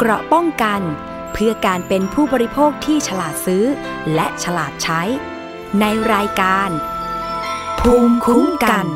[0.00, 0.80] เกราะป้องกัน
[1.32, 3.64] เพื่อการเป็นผู้บริโภคที่ฉลาดซื้อ
[4.14, 5.02] และฉลาดใช้
[5.80, 5.84] ใน
[6.14, 6.70] รายการ
[7.80, 8.86] ภูมิคุ้มกัน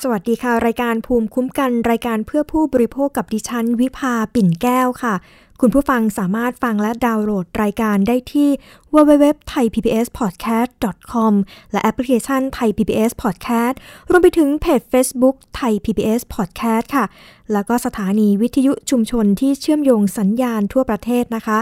[0.00, 5.14] สวัสดีค่ะ รายการภูมิคุ้มกัน รายการเพื่อผู้บริโภคกับดิฉัน วิภาปิ่นแก้วค่ะ
[5.62, 8.48] คุณผู้ฟังสามารถฟังและดาวน์โหลดรายการได้ที่
[8.94, 11.32] www.thaipbspodcast.com
[11.72, 13.74] และแอปพลิเคชัน Thai PBS Podcast
[14.10, 17.04] รวมไปถึงเพจ Facebook Thai PBS Podcast ค่ะ
[17.52, 21.58] แล้วก็สถานีวิทยุชุมชนที่เชื่อมโยงสัญญาณทั่วประเทศนะคะ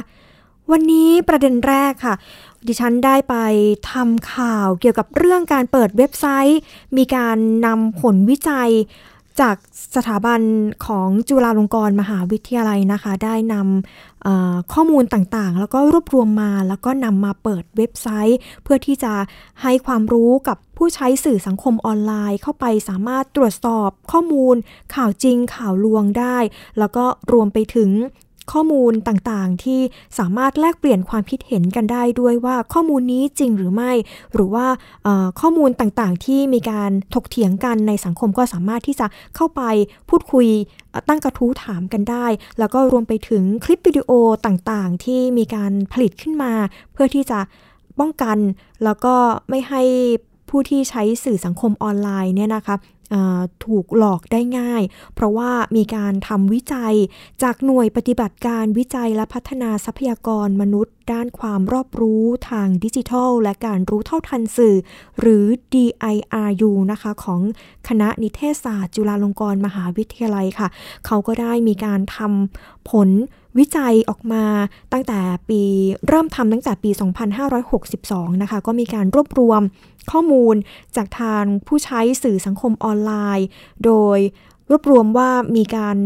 [0.71, 2.15] วันนี้ประเด็นแรกค่ะ
[2.67, 3.37] ดิฉันได้ไป
[3.93, 6.61] ทำข่าวเกี่ยวกับเรื่องการเปิดเว็บไซต์
[6.97, 7.37] มีการ
[7.67, 8.71] นำผลวิจัย
[9.41, 9.57] จาก
[9.97, 10.41] สถาบัน
[10.87, 19.13] ของจุฬาลงกรณ์มหาวิทยาลัยนะคะ ได้นำข้อมูลต่างๆ แล้วก็รวบรวมมาแล้วก็นำมาเปิดเว็บไซต์ เพื่อที่จะ
[19.63, 24.57] ให้ความรู้กับผู้ใช้สื่อสังคมออนไลน์ เข้าไปสามารถตรวจสอบข้อมูล
[24.95, 26.39] ข่าวจริงข่าวลวงได้
[26.79, 27.91] แล้วก็รวมไปถึง
[28.53, 29.81] ข้อมูลต่างๆ ที่
[30.19, 33.93] สามารถแลกเปลี่ยนความคิดเห็นกันได้ด้วยว่าข้อมูลนี้จริงหรือไม่
[34.33, 34.67] หรือว่า
[35.41, 39.63] ข้อมูลต่างๆ ที่มีการถกเถียงกันในสังคมก็สามารถที่จะเข้าไป
[40.09, 40.47] พูดคุย
[41.09, 42.27] ตั้งกระทู้ถามกันได้
[42.59, 44.11] แล้วก็รวมไปถึงคลิปวิดีโอ
[44.47, 46.53] ต่างๆ ที่มีการผลิตขึ้นมา
[46.93, 47.39] เพื่อที่จะ
[47.99, 48.39] ป้องกัน
[48.85, 49.15] แล้วก็
[49.49, 49.83] ไม่ให้
[50.51, 52.77] ผู้ที่ใช้สื่อสังคมออนไลน์เนี่ยนะคะ
[53.65, 54.83] ถูกหลอกได้ง่าย
[55.15, 56.95] เพราะว่ามีการทำวิจัย
[57.43, 64.77] จากหน่วยปฏิบัติการวิจัยและพัฒนาทรัพยากรมนุษย์ ด้านความรอบรู้ทางดิจิทัล และการรู้เท่าทันสื่อ
[65.21, 67.41] หรือ DIRU นะคะของ
[67.89, 70.69] คณะนิเทศศาสตร์ จุฬาลงกรณ์มหาวิทยาลัยค่ะ
[71.07, 73.09] เขาก็ได้มีการทำผล
[73.59, 74.45] วิจัยออกมา
[74.93, 75.63] ตั้งแต่ปี
[76.09, 76.91] เริ่มทำตั้งแต่ปี
[77.67, 79.61] 2562 นะคะ ก็มีการรวบรวม
[80.11, 80.57] ข้อมูล
[80.97, 83.47] จากทางผู้ใช้สื่อสังคมออนไลน์
[83.85, 84.19] โดย
[84.71, 85.97] รวบรวมว่ามีการ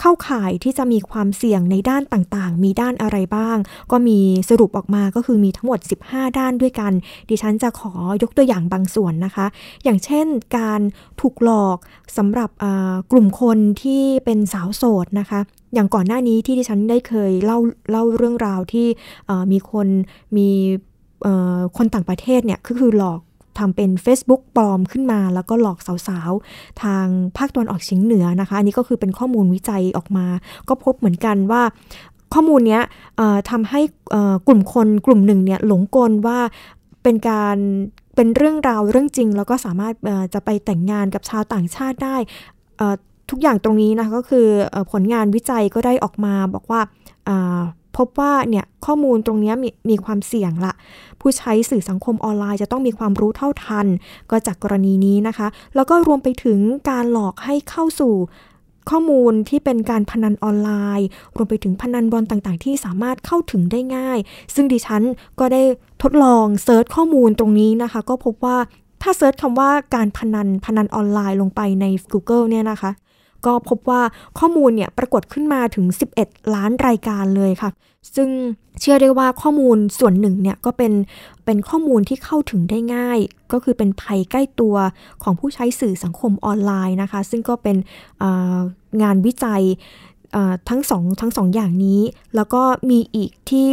[0.00, 3.56] เข้าข่ายที่จะมีความเสี่ยงในด้านต่างๆ มีด้านอะไรบ้าง
[3.90, 6.92] ก็มีสรุปออกมาก็คือมีทั้งหมด 15 ด้านด้วยกัน
[7.30, 9.46] ดิฉันจะขอยกตัวอย่างบางส่วนนะคะ
[9.84, 10.26] อย่างเช่น
[10.58, 10.80] การ
[11.20, 11.78] ถูกหลอก
[12.16, 12.50] สำหรับ
[13.12, 15.40] กลุ่มคนที่เป็นสาวโสดนะคะ
[15.74, 17.58] อย่างก่อนหน้านี้ที่ดิฉันได้เคยเล่า
[17.90, 18.86] เล่าเรื่องราวที่
[19.52, 19.86] มีคน
[20.36, 20.48] มี
[21.76, 23.20] คนต่างประเทศเนี่ยก็คือหลอก
[23.58, 25.78] ทำเป็น Facebook ปลอมขึ้นมา แล้วก็หลอก
[26.08, 27.06] สาวๆ ทาง
[27.36, 30.26] ภาคตะวันออกเฉียงเหนือนะคะ อันนี้ก็คือเป็นข้อมูลวิจัยออกมา
[30.68, 31.62] ก็พบเหมือนกันว่า
[32.34, 32.80] ข้อมูลนี้
[33.50, 33.80] ทำให้
[34.48, 36.38] กลุ่มคนกลุ่มหนึ่งเนี่ยหลงกลว่า
[37.02, 37.56] เป็นการ
[38.16, 39.94] เป็นเรื่องราวเรื่องจริง แล้วก็สามารถ
[40.34, 42.16] จะไปแต่งงานกับชาวต่างชาติได้
[43.30, 44.46] ทุกอย่างตรงนี้นะคะก็คือ
[44.92, 46.80] ผลงานวิจัยก็ได้ออกมาบอกว่า
[47.96, 50.72] พบว่าเนี่ยข้อมูลตรงนี้มีมีความเสี่ยงละ
[51.20, 53.86] ผู้ใช้สื่อสังคมออนไลน์จะต้องมีความรู้เท่าทัน
[54.30, 56.58] ก็จากกรณีนี้นะคะ แล้วก็รวมไปถึง
[56.90, 58.14] การหลอกให้เข้าสู่
[58.90, 61.06] ข้อมูลที่เป็นการพนันออนไลน์
[61.36, 64.18] รวมไปถึงพนันบอลต่างๆ ที่สามารถเข้าถึงได้ง่าย
[64.54, 65.02] ซึ่งดิฉัน
[65.38, 65.62] ก็ได้
[66.02, 68.58] ทดลอง search ข้อมูลตรงนี้นะคะ ก็พบว่า
[69.02, 72.90] ถ้า search คำว่าการพนันพนันออนไลน์ลงไปใน Google เนี่ยนะคะ
[73.46, 74.02] ก็พบว่า
[74.38, 75.86] ข้อมูลเนี่ยปรากฏขึ้นมาถึง
[76.18, 77.70] 11 ล้านรายการเลยค่ะ
[78.14, 78.28] ซึ่ง
[78.80, 80.92] เชื่อได้ว่าข้อมูลส่วนหนึ่งเนี่ยก็เป็น
[81.44, 83.18] เป็นข้อมูลที่เข้าถึงได้ง่าย
[83.52, 84.76] ก็คือเป็นภัยใกล้ตัว
[85.22, 87.76] ของผู้ใช้สื่อสังคมออนไลน์นะคะ ซึ่งก็เป็น
[89.02, 89.62] งานวิจัย
[90.68, 92.00] ทั้งสองทั้งสองอย่างนี้
[92.36, 93.68] แล้วก็มีอีกที่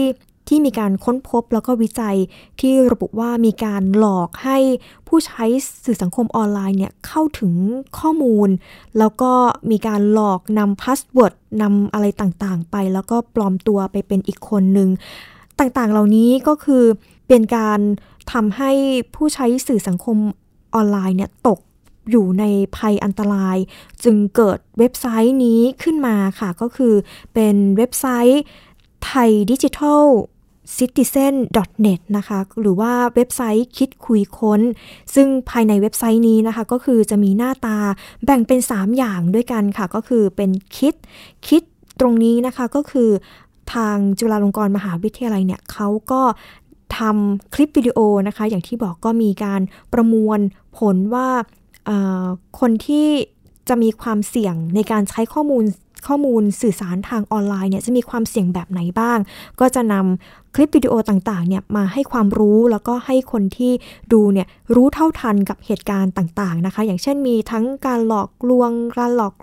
[0.47, 2.18] ที่มีการค้นพบแล้วก็วิจัย
[2.59, 4.58] ที่ระบุว่ามีการหลอกให้
[5.08, 5.44] ผู้ใช้
[5.85, 7.53] สื่อสังคมออนไลน์เนี่ยเข้าถึง
[8.00, 8.50] ข้อมูล
[8.97, 9.31] แล้วก็
[9.72, 14.90] มีการหลอกนำ password นำอะไรต่างๆ ไป แล้วก็ปลอมตัวไปเป็นอีกคนหนึ่ง
[15.59, 16.84] ต่างๆ เหล่านี้ก็คือ
[17.28, 17.80] เป็นการ
[18.31, 18.72] ทำให้
[19.16, 20.18] ผู้ใช้สื่อสังคม
[20.74, 21.59] ออนไลน์เนี่ยตก
[22.12, 22.44] อยู่ใน
[22.78, 23.57] ภัยอันตราย
[24.03, 26.94] จึงเกิดเว็บไซต์นี้ขึ้นมาค่ะ ก็คือ
[27.34, 28.41] เป็นเว็บไซต์
[29.06, 30.03] ไทยดิจิทัล
[30.78, 34.62] citizen.net นะคะ หรือว่าเว็บไซต์คิดคุยค้น
[35.16, 37.78] ซึ่งภายในเว็บไซต์นี้นะคะ ก็คือจะมีหน้าตา
[38.26, 40.96] แบ่งเป็น 3 อย่างด้วยกันค่ะ ก็คือเป็นคิด
[41.48, 41.62] คิด
[42.00, 43.10] ตรงนี้นะคะก็คือ
[43.74, 46.22] ทางจุฬาลงกรณ์มหาวิทยาลัยเนี่ยเขาก็
[46.98, 49.62] ทำคลิปวิดีโอนะคะ อย่างที่บอกก็มีการ
[49.94, 50.40] ประมวล
[50.78, 51.28] ผลว่า
[52.60, 53.08] คนที่
[53.70, 55.63] จะมีความเสี่ยงในการใช้ข้อมูล
[56.08, 59.20] ข้อมูลสื่อสารทางออนไลน์เนี่ยจะมีความเสี่ยงแบบไหนบ้าง
[59.60, 63.71] ก็จะนำ คลิปวิดีโอต่างๆเนี่ยมาให้ความรู้แล้วก็ให้คนที่
[64.13, 69.33] ดูเนี่ยรู้เท่าทันกับเหตุการณ์ต่างๆนะคะ อย่างเช่นมีทั้งการหลอกลวงการหลอก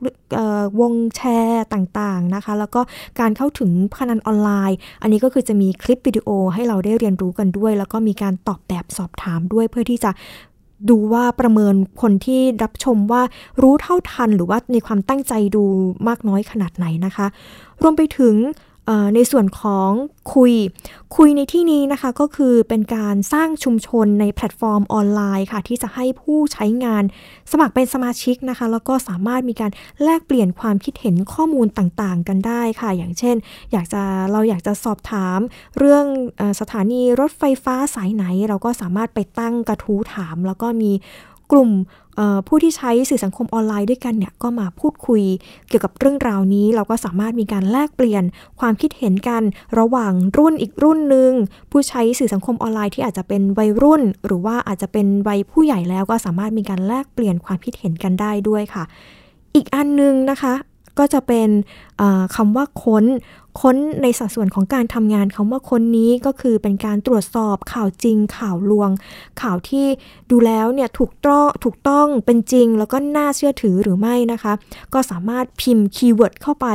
[0.80, 2.80] วงแชร์ต่างๆนะคะ แล้วก็
[3.20, 10.10] การเข้าถึงพนันออนไลน์ อันนี้ก็คือจะมีคลิปวิดีโอให้เราได้เรียนรู้กันด้วย แล้วก็มีการตอบแบบสอบถามด้วยเพื่อที่จะ
[10.90, 13.22] ดูว่าประเมินคนที่รับชมว่า
[13.62, 15.64] รู้เท่าทันหรือว่าในความตั้งใจดู
[16.08, 17.26] มากน้อยขนาดไหนนะคะ
[17.82, 18.34] รวมไปถึง
[19.14, 19.90] ในส่วนของ
[20.34, 20.52] คุย
[21.16, 27.04] คุยในที่นี้นะคะก็คือเป็นการสร้างชุมชนในแพลตฟอร์มออนไลน์ค่ะ ที่จะให้ผู้ใช้งาน
[27.52, 29.70] สมัครเป็นสมาชิกนะคะ แล้วก็สามารถมีการ
[30.02, 33.36] แลกเปลี่ยนความคิดเห็นข้อมูลต่างๆ กันได้ค่ะ อย่างเช่น
[33.72, 34.02] อยากจะ
[34.32, 35.38] เราอยากจะสอบถาม
[35.78, 36.04] เรื่อง
[36.40, 40.92] อสถานีรถไฟฟ้าสายไหน เราก็สามารถไปตั้งกระทู้ถาม แล้วก็มี
[41.52, 41.70] กลุ่ม
[42.48, 45.22] ผู้ที่ใช้สื่อสังคมออนไลน์ด้วยกันเนี่ยก็มาพูดคุย
[45.68, 48.24] เกี่ยวกับเรื่องราวนี้ เราก็สามารถมีการแลกเปลี่ยน
[48.60, 49.42] ความคิดเห็นกัน
[49.78, 51.32] ระหว่างรุ่นอีกรุ่นหนึ่ง
[51.70, 58.84] ผู้ใช้สื่อสังคมออนไลน์ที่อาจจะเป็นวัยรุ่น หรือว่าอาจจะเป็นวัยผู้ใหญ่แล้วก็สามารถมีการแลกเปลี่ยนความคิดเห็นกันได้ด้วยค่ะ
[59.54, 60.54] อีกอันนึงนะคะ
[60.98, 61.48] ก็จะเป็น
[62.36, 63.04] คำว่าค้น
[63.60, 68.90] ค้นในสัดส่วนของการทำงานคำว่าค้นนี้ก็คือเป็นการตรวจสอบข่าวจริง ข่าวลวง
[69.42, 69.86] ข่าวที่
[70.30, 74.52] ดูแล้วเนี่ยถูกต้องถูกต้องเป็นจริง แล้วก็น่าเชื่อถือหรือไม่นะคะ
[74.94, 76.68] ก็สามารถพิมพ์ keyword เข้าไป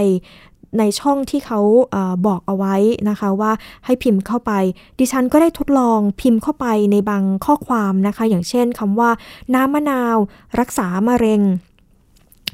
[0.80, 1.60] ในช่องที่เขา
[1.94, 2.76] อาบอกเอาไว้
[3.10, 3.52] นะคะว่า
[3.86, 4.52] ให้พิมพ์เข้าไป
[5.00, 9.10] ดิฉันก็ได้ทดลองพิมพ์เข้าไปในบางข้อความนะคะ อย่างเช่นคำว่า
[9.54, 10.18] น้ำมะนาว
[10.60, 11.42] รักษามะเร็ง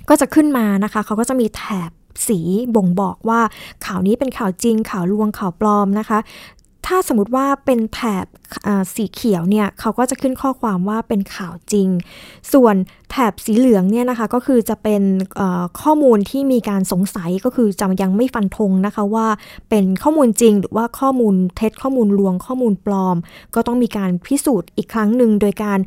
[0.09, 1.91] ก็จะขึ้นมานะคะ เขาก็จะมีแถบ
[2.27, 2.39] สี
[2.75, 3.41] บ่งบอกว่า
[3.85, 6.19] ข่าวนี้เป็นข่าวจริง ข่าวลวงข่าวปลอมนะคะ
[6.89, 8.25] ถ้าสมมติว่าเป็นแถบ
[8.95, 11.87] สีเขียวเนี่ยเขาก็จะขึ้นข้อความว่าเป็นข่าวจริง
[12.53, 12.75] ส่วน
[13.11, 15.01] แถบสีเหลืองเนี่ยนะคะก็คือจะเป็น
[15.81, 19.27] ข้อมูลที่มีการสงสัยก็คือจะยังไม่ฟันธงนะคะว่า
[19.69, 23.17] เป็นข้อมูลจริง หรือว่าข้อมูลเท็จข้อมูลลวงข้อมูลปลอม
[23.55, 25.79] ก็ต้องมีการพิสูจน์อีกครั้งหนึ่งโดยการ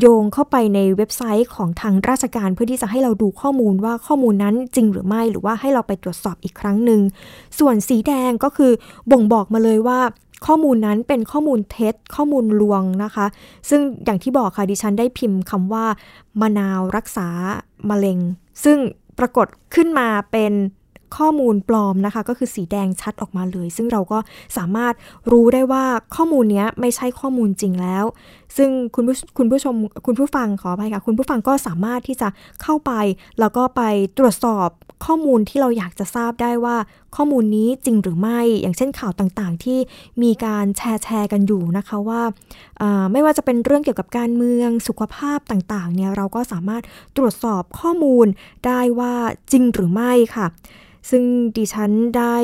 [0.00, 7.00] โยงเข้าไปในเว็บไซต์ของทางราชการเพื่อที่จะให้เราดูข้อมูลว่าข้อมูลนั้นจริงหรือไม่หรือว่าให้เราไปตรวจสอบอีกครั้งหนึ่ง
[7.58, 8.72] ส่วนสีแดงก็คือ
[9.10, 10.00] บ่งบอกมาเลยว่า
[10.46, 13.26] ข้อมูลนั้นเป็นข้อมูลเท็จ ข้อมูลลวงนะคะ
[13.68, 15.84] ซึ่งอย่างที่บอกค่ะดิฉันได้พิมพ์คำว่า
[16.40, 17.28] มะนาวรักษา
[17.90, 18.18] มะเร็ง
[18.64, 18.78] ซึ่ง
[19.18, 20.52] ปรากฏขึ้นมาเป็น
[21.18, 24.18] ข้อมูลปลอมนะคะ ก็คือสีแดงชัดออกมาเลย ซึ่งเราก็
[24.56, 24.94] สามารถ
[25.30, 25.84] รู้ได้ว่า
[26.16, 28.04] ข้อมูลนี้ไม่ใช่ข้อมูลจริงแล้ว
[28.56, 29.74] ซึ่งคุณผู้คุณผู้ชม
[30.06, 32.28] คุณผู้ฟังขออภัยค่ะ คุณผู้ฟังก็สามารถที่จะ
[32.62, 32.92] เข้าไป
[33.40, 33.82] แล้วก็ไป
[34.18, 34.68] ตรวจสอบ
[35.06, 36.76] ข้อมูลที่เราอยากจะทราบได้ว่า
[37.16, 39.78] ข้อมูลนี้จริงหรือไม่ อย่างเช่นข่าวต่างๆ ที่
[40.22, 42.22] มีการแชร์แชร์กันอยู่นะคะว่า
[43.12, 46.82] ไม่ว่าจะเป็นเรื่องเกี่ยวกับการเมืองสุขภาพต่างๆเนี่ยเราก็สามารถ
[47.16, 48.26] ตรวจสอบข้อมูล
[48.66, 49.14] ได้ว่า
[49.52, 50.46] จริงหรือไม่ค่ะ
[51.10, 51.24] ซึ่ง
[51.56, 52.36] ดิฉันได้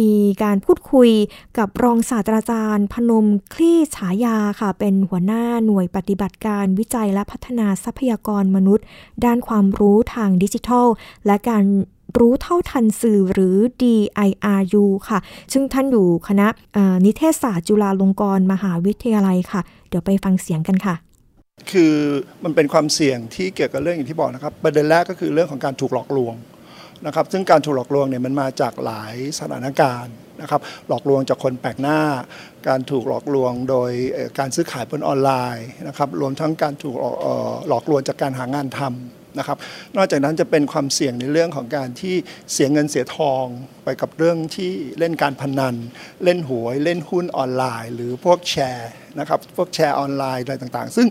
[0.00, 0.12] มี
[0.42, 1.10] การพูดคุย
[1.58, 8.84] กับรองศาสตราจารย์ พนมคลี่ฉายาค่ะ เป็นหัวหน้าหน่วยปฏิบัติการวิจัยและพัฒนาทรัพยากรมนุษย์
[9.24, 10.86] ด้านความรู้ทางดิจิทัล
[11.26, 11.64] และการ
[12.18, 15.18] รู้เท่าทันสื่อหรือ DIRU ค่ะ
[15.52, 16.48] ซึ่งท่านอยู่คณะ
[17.04, 20.94] นิเทศศาสตร์จุฬาลงกรณ์มหาวิทยาลัยค่ะ เดี๋ยวไปฟังเสียงกันค่ะ
[21.70, 21.94] คือ
[22.44, 26.34] มันเป็นความเสี่ยงที่เกี่ยวกับเรื่องอย่างที่บอกนะครับ ประเด็นแรกก็คือเรื่องของการถูกหลอกลวง
[27.06, 32.00] นะครับ ซึ่งการถูกหลอกลวงเนี่ยมันมาจากหลายสถานการณ์ นะครับหลอกลวงจากคนแปลกหน้า
[32.68, 33.90] การถูกหลอกลวงโดย
[34.38, 36.96] การซื้อขายบนออนไลน์นะครับรวมทั้งการถูก
[37.68, 39.58] หลอกลวงจากการหางานทำนะครับ
[39.96, 42.14] นอกจากนั้นจะเป็นความเสี่ยงในเรื่องของการที่
[42.52, 43.44] เสียเงินเสียทอง
[43.84, 45.74] ไปกับเรื่องที่เล่นการพนัน
[46.24, 51.08] เล่นหวยเล่นหุ้นออนไลน์ หรือพวกแชร์นะครับพวกแชร์ออนไลน์อะไรต่างๆ ซึ่ง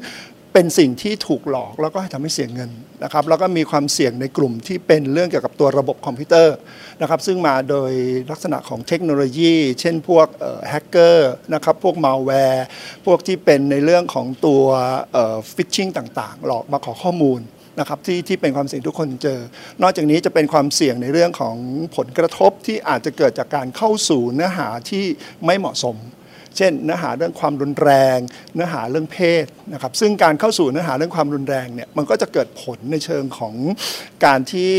[0.53, 2.71] เป็นสิ่งที่ถูกหลอกแล้วก็ทำให้เสียเงิน
[3.03, 6.55] นะครับแล้วก็มีความเสี่ยงในกลุ่มที่เป็นเรื่องเกี่ยวกับตัวระบบคอมพิวเตอร์
[7.01, 7.91] นะครับซึ่งมาโดย
[8.31, 10.27] ลักษณะของเทคโนโลยี เช่นพวก
[10.69, 12.65] แฮกเกอร์นะครับพวกมาแวร์
[13.05, 14.63] พวกที่เป็นในเรื่องของตัว
[15.55, 17.41] phishing ต่างๆ หลอกมาขอข้อมูล
[17.79, 19.39] นะครับที่ที่เป็นความเสี่ยงทุกคนเจอ
[19.81, 21.55] นอกจากนี้จะเป็นความเสี่ยงในเรื่องของ
[21.95, 25.05] ผลกระทบที่อาจจะเกิดจากการเข้าสู่เนื้อหาที่
[25.45, 25.95] ไม่เหมาะสม
[26.57, 28.17] เช่น เนื้อหาเรื่องความรุนแรง
[28.55, 33.53] เนื้อหาเรื่องเพศนะครับซึ่งการเข้าสู่เนื้อหาเรื่องความรุนแรงเนี่ยมันก็จะเกิดผลในเชิงของ
[34.25, 34.73] การที่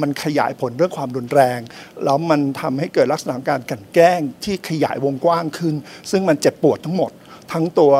[0.00, 1.58] มันขยายผลเรื่องความรุนแรง
[2.04, 5.74] แล้วมันทำให้เกิดลักษณะการกันแกล้งที่ขยายวงกว้างขึ้น
[6.10, 7.10] ซึ่งมันเจ็บปวดทั้งหมด
[7.52, 7.94] ทั้งตัว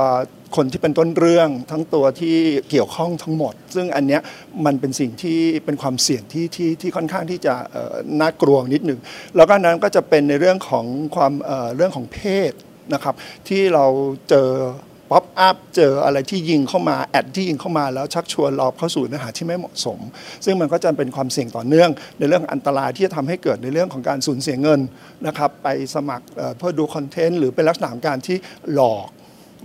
[0.57, 2.37] คนที่เป็นต้นเรื่องทั้งตัวที่
[2.71, 4.21] เกี่ยวข้องทั้งหมด ซึ่งอันเนี้ย
[4.67, 7.55] มันเป็นสิ่งที่เป็นความเสี่ยงที่ที่ที่ค่อนข้างที่จะ
[8.21, 9.01] น่ากลัวนิดหนึ่ง
[9.37, 11.33] แล้วก็นั้นก็จะเป็นในเรื่องของความ
[11.77, 12.21] เรื่องของเพ
[12.51, 12.53] ศ
[12.95, 13.15] นะครับ
[13.49, 13.85] ที่เรา
[14.29, 14.49] เจอ
[15.11, 19.99] pop-up เจออะไรที่ยิงเข้ามา ad ที่ยิงเข้ามาแล้วชักชวนเราเข้าสู่เนื้อหาที่ไม่เหมาะสม
[20.45, 24.81] ซึ่งมันก็จะเป็นความเสี่ยงต่อเนื่อง ในเรื่องอันตรายที่จะทำให้เกิดในเรื่องของการสูญเสียเงิน
[25.27, 26.27] นะครับไปสมัคร
[26.59, 28.37] เพื่อดู content หรือเป็นลักษณะของการที่
[28.75, 29.09] หลอก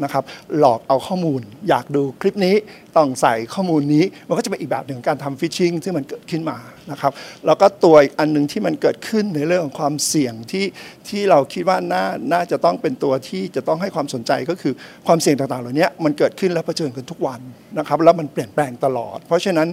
[0.04, 0.24] นะครับ
[0.60, 2.56] หลอกเอาข้อมูล อยากดูคลิปนี้
[2.98, 6.58] ต้องใส่ข้อมูลนี้มันก็จะเป็นอีกแบบหนึ่งการทำ phishing ที่มันเกิดขึ้นมา
[6.92, 7.12] นะครับ
[7.46, 10.66] แล้วก็ตัวอีกอันหนึ่งที่มันเกิดขึ้นในเรื่องของความเสี่ยงที่
[11.10, 14.74] ที่เราคิดว่าน่าน่าจะต้องเป็นตัวที่จะต้องให้ความสนใจก็คือ
[15.08, 17.42] ความเสี่ยงต่างๆเหล่านี้มันเกิดขึ้นและเผชิญกันทุกวัน
[17.78, 19.68] นะครับแล้วมันเปลี่ยนแปลงตลอด เพราะฉะนั้น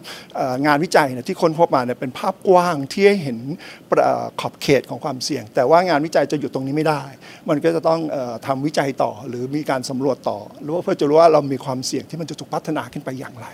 [0.67, 3.39] งานวิจัยเนี่ยที่ค้นพบมาเนี่ยเป็นภาพกว้างที่ให้เห็น
[4.41, 7.03] ขอบเขตของความเสี่ยง แต่ว่างานวิจัยจะหยุดตรงนี้ไม่ได้
[7.49, 13.47] มันก็จะต้องเออทำวิจัยต่อหรือมีการสำรวจต่อหรือว่าเพื่อจะรู้ว่าเรามีความเสี่ยงที่มันจะถูกพัฒนาขึ้นไปอย่างไร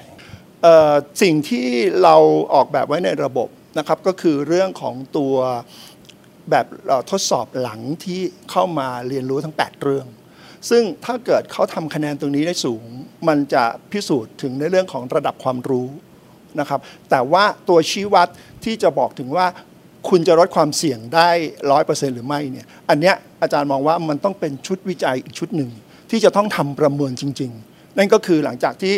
[1.22, 1.66] สิ่งที่
[2.02, 2.16] เรา
[2.54, 3.48] ออกแบบไว้ในระบบ
[3.78, 5.34] นะครับก็คือเรื่องของตัว
[6.50, 6.66] แบบ
[7.10, 10.06] ทดสอบหลังที่เข้ามาเรียนรู้ทั้ง 8 เรื่อง
[10.70, 12.84] ซึ่งถ้าเกิดเขาทำคะแนนตรงนี้ได้สูง
[13.28, 15.88] มันจะพิสูจน์ถึงในเรื่องของระดับความรู้
[16.60, 18.28] นะครับแต่ว่าตัวชี้วัด
[18.64, 19.46] ที่จะบอกถึงว่า
[20.08, 21.30] คุณจะลดความเสี่ยงได้
[21.70, 25.70] ร้อยเปอร์เซ็นหรือไม่เนี่ยอันเนี้ยอาจารย์มองว่ามันต้องเป็นชุดวิจัยอีกชุดหนึ่ง
[26.10, 28.94] ที่จะต้องทำประเมินจริง ๆ นั่นก็คือหลังจากที่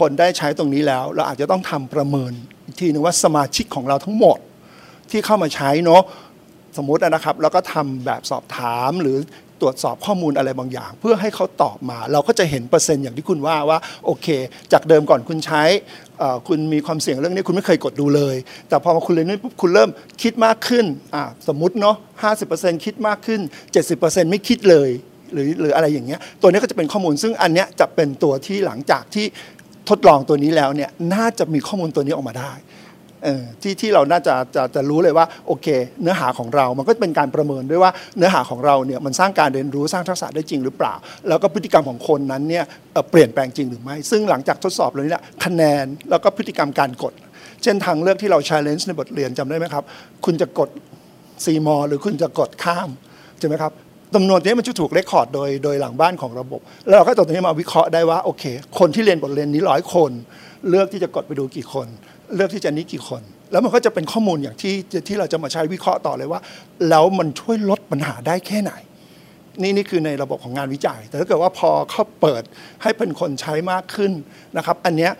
[0.00, 2.32] คนได้ใช้ตรงนี้แล้ว เราอาจจะต้องทำประเมิน
[2.64, 4.38] อีกทีนึงว่าสมาชิกของเราทั้งหมด
[5.10, 6.02] ที่เข้ามาใช้เนาะ
[6.76, 9.18] สมมตินะครับแล้วก็ทำแบบสอบถามหรือ
[9.60, 14.26] ตรวจสอบข้อมูลอะไรบางอย่าง เพื่อให้เขาตอบมา เราก็จะเห็นเปอร์เซ็นต์อย่างที่คุณว่าว่าโอเค
[14.72, 15.62] จากเดิมก่อนคุณใช้
[16.48, 18.36] คุณมีความเสี่ยงเรื่องนี้คุณไม่เคยกดดูเลย
[18.68, 19.90] แต่พอมาคุณเรียนรู้ปุ๊บคุณเริ่ม
[20.22, 20.84] คิดมากขึ้น
[21.48, 21.96] สมมติเนาะ
[22.40, 23.40] 50%คิดมากขึ้น
[23.84, 24.90] 70%ไม่คิดเลย
[25.32, 29.26] หรือหรืออะไรอย่างเงี้ยตัวนี้ก็จะเป็นข้อมูลซึ่งอันเนี้ยจะเป็นตัวที่หลังจากที่
[29.90, 32.52] ทดลองตัวนี้แล้วเนี่ยน่าจะมีข้อมูลตัวนี้ออกมาได้
[33.62, 35.66] ที่ที่เราน่าจะจะจะรู้เลยว่าโอเค
[36.02, 40.94] เนื้อหาของเรา มันก็เป็นการประเมินด้วยว่าเนื้อหาของเราเนี่ยมันสร้างการเรียนรู้สร้างทักษะได้จริงหรือเปล่า
[41.28, 42.64] แล้วก็พฤติกรรมของคนนั้นเนี่ย
[43.10, 47.12] เปลี่ยนแปลงจริงหรือไม่ ซึ่งหลังจากทดสอบเลยเนี่ยคะแนนแล้วก็พฤติกรรมการกด
[47.62, 49.84] เช่นทางเลือกที่เรา challenge ในบทเรียนจำได้ไหมครับ
[50.24, 50.70] คุณจะกด
[51.44, 52.88] ซีมอหรือคุณจะกดข้าม
[53.38, 53.72] ใช่ไหมครับ
[54.14, 58.44] จำนวนนี้มันจะถูกเรคคอร์ดโดยโดยหลังบ้านของระบบ แล้วเราก็ตัวนี้มาวิเคราะห์ได้ว่าโอเค
[58.78, 60.10] คนที่เรียนบทเรียนนี้ร้อยคน
[60.68, 61.86] เลือกที่จะกดไปดูกี่คน
[62.34, 64.74] เลือกที่จะนี้กี่คน แล้วมันก็จะเป็นข้อมูลอย่างที่
[65.08, 66.40] ที่เราจะมาใช้วิเคราะห์ต่อเลยว่า
[66.88, 68.72] แล้วมันช่วยลดปัญหาได้แค่ไหน
[69.62, 72.42] นี่นี่คือในระบบของงานวิจัย แต่ถ้าเกิดว่าพอเขาเปิด
[72.82, 74.12] ให้เป็นคนใช้มากขึ้น
[74.56, 75.12] นะครับ อันเนี้ย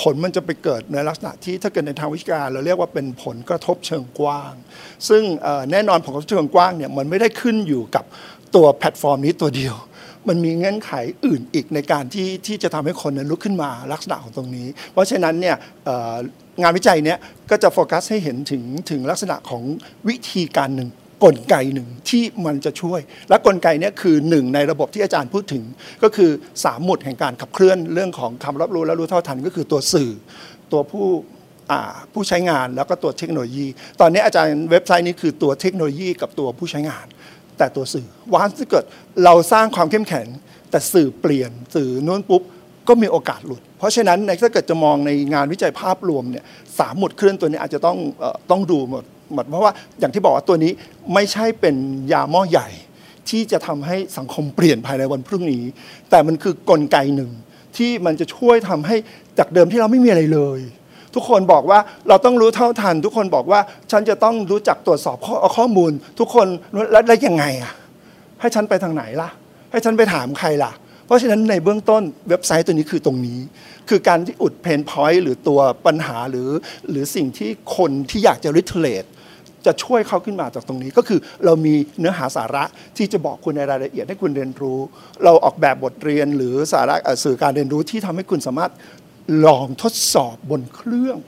[0.00, 4.52] ผลมันจะไปเกิดในลักษณะที่ถ้าเกิดในทางวิชาการเราเรียกว่าเป็นผลกระทบเชิงกว้าง
[5.08, 5.22] ซึ่ง
[5.72, 8.04] แน่นอนผลกระทบเชิงกว้างเนี่ยมันไม่ได้ขึ้นอยู่กับ
[8.54, 9.76] ตัวแพลตฟอร์มนี้ตัวเดียว
[10.28, 10.92] มันมีเงื่อนไข
[11.26, 15.56] อื่นอีกในการที่ที่จะทำให้คนนั้นลุกขึ้นมาลักษณะของตรงนี้ เพราะฉะนั้นเนี่ย
[16.62, 17.18] งานวิจัยเนี้ย
[17.50, 19.62] ก็จะโฟกัสให้เห็นถึงถึงลักษณะของ
[20.08, 20.88] วิธีการหนึ่ง
[21.24, 25.64] กลไกหนึ่งที่มันจะช่วย และกลไกนี้คือหนึ่งในระบบที่อาจารย์พูดถึง
[26.02, 26.30] ก็คือ
[26.64, 30.10] สามหมุดแห่งการขับเคลื่อนเรื่องของคำรับรู้และรู้เท่าทันก็คือตัวสื่อ
[30.72, 31.06] ตัวผู้
[32.12, 33.66] ผู้ใช้งานแล้วก็ตัวเทคโนโลยี
[34.00, 37.06] ตอนนี้อาจารย์เว็บไซต์นี้คือตัวเทคโนโลยีกับตัวผู้ใช้งาน
[37.58, 38.84] แต่ตัวสื่อวันที่เกิด
[39.24, 40.26] เราสร้างความเข้มแข็ง
[40.70, 42.42] แต่สื่อเปลี่ยนสื่อนู้นปุ๊บ
[42.88, 46.44] ก็มีโอกาสหลุด เพราะฉะนั้นในถ้าเกิดจะมองในงานวิจัยภาพรวมเนี่ย
[46.78, 50.72] สามหมุดเคลื่อนตัวนี้อาจจะต้องออต้องดูหมด หมดเพราะว่าอย่างที่บอกว่าตัวนี้
[51.14, 51.74] ไม่ใช่เป็น
[52.12, 52.68] ยาหม้อใหญ่
[53.28, 55.64] ที่จะทำให้สังคมเปลี่ยนภายในวันพรุ่งนี้
[56.10, 57.30] แต่มันคือกลไกหนึ่ง
[57.76, 58.96] ที่มันจะช่วยทำให้
[59.38, 60.60] จากเดิมที่เราไม่มีอะไรเลย
[61.14, 66.46] ทุกคนบอกว่าเราต้องรู้เท่าทัน ทุกคนบอกว่าฉันจะต้องรู้จักตรวจสอบข้อข้อมูล ทุกคน
[66.92, 67.72] แล้วแล้วยังไงอะ
[68.40, 69.30] ให้ฉันไปทางไหนล่ะ
[69.70, 70.72] ให้ฉันไปถามใครล่ะ
[71.06, 73.38] เพราะฉะนั้นในเบื้องต้นเว็บไซต์ตัวนี้คือตรงนี้
[73.88, 76.48] คือการที่อุดเพนพอยต์หรือตัวปัญหาหรือ
[76.90, 79.04] หรือสิ่งที่คนที่อยากจะริทเลต
[79.66, 82.64] จะช่วยเขาขึ้นมาจากตรงนี้ก็คือเรามีเนื้อหาสาระ
[82.96, 84.78] ที่จะบอกคุณในรายละเอียดให้คุณเรียนรู้
[85.24, 88.72] เราออกแบบบทเรียนหรือสาระสื่อการเรียนรู้ที่ทำให้คุณสามารถ
[89.46, 91.18] ลองทดสอบบนเครื่อง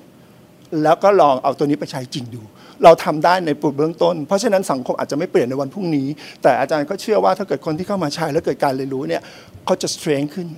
[0.83, 2.43] แล้วก็ลองเอาตัวนี้ไปใช้จริงดู
[2.85, 6.09] เราทำได้ในปุดเบื้องต้น เพราะฉะนั้นสังคมอาจจะไม่เปลี่ยนในวันพรุ่งนี้
[6.43, 9.23] แต่อาจารย์ก็เชื่อว่าถ้าเกิดคนที่เข้ามาใช้แล้วเกิดการเรียนรู้เนี่ย
[9.65, 10.49] เขาจะ strength ขึ้น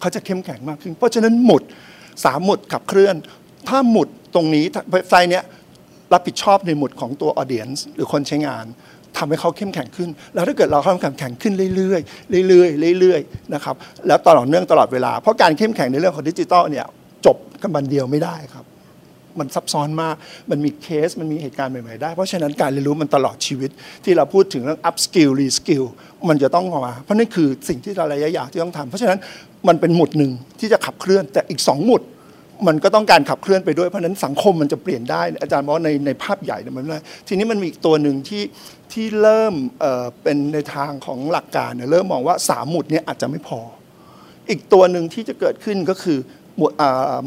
[0.00, 1.62] เขาจะเข้มแข็งมากขึ้น เพราะฉะนั้นหมุด
[2.24, 3.14] สามหมุดขับเคลื่อน
[3.68, 4.64] ถ้าหมุดตรงนี้
[5.10, 5.44] ไซต์เนี้ย
[6.12, 8.66] รับผิดชอบในหมุดของตัว audience หรือคนใช้งาน
[9.18, 13.74] ทำให้เขาเข้มแข็งขึ้น แล้วถ้าเกิดเราเข้มแข็งขึ้นเรื่อยๆเรื่อยๆเรื่อยๆนะครับ
[14.06, 16.86] แล้วตลอดเนื่องตลอดเวลา เพราะการเข้มแข็งในเรื่องของดิจิทัลเนี่ย
[17.26, 18.64] จบกันบันเดียวไม่ได้ครับ
[19.38, 20.16] มันซับซ้อนมาก
[20.50, 23.70] มันมีเคสมันมีเหตุการณ์ใหม่ๆได้ เพราะฉะนั้นการเรียนรู้มันตลอดชีวิต
[24.04, 25.84] ที่เราพูดถึงเรื่อง up skill re skill
[26.28, 29.18] มันจะต้องออกมา เพราะนั่นคือสิ่งที่เราระยะยาวที่ต้องทำเพราะฉะนั้น
[29.68, 32.02] มันเป็นหมุดหนึ่งที่จะขับเคลื่อนแต่อีกสองหมุด
[32.66, 38.42] มันก็ต้องการขับเคลื่อนไปด้วยเพราะนั้นสังคมมันจะเปลี่ยนได้ อาจารย์บอกในในภาพใหญ่เนี่ยมันได้ทีนี้มันมีอีกตัวหนึ่งที่
[38.92, 39.54] ที่เริ่ม
[40.22, 43.60] เป็นในทางของหลักการเนี่ยเริ่มมองว่าสามหมุดเนี่ยอาจจะไม่พอ
[44.50, 46.18] อีกตัวหนึ่งที่จะเกิดขึ้นก็คือ
[46.58, 46.72] หมวด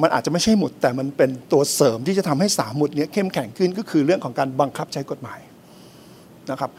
[0.02, 5.40] มันอาจจะไม่ใช่หมุด แต่มันเป็นตัวเสริมที่จะทำให้สามหมุดเนี้เข้มแข็งขึ้นก็คือเรื่องของการบังคับใช้กฎหมาย
[6.52, 6.72] นะครับ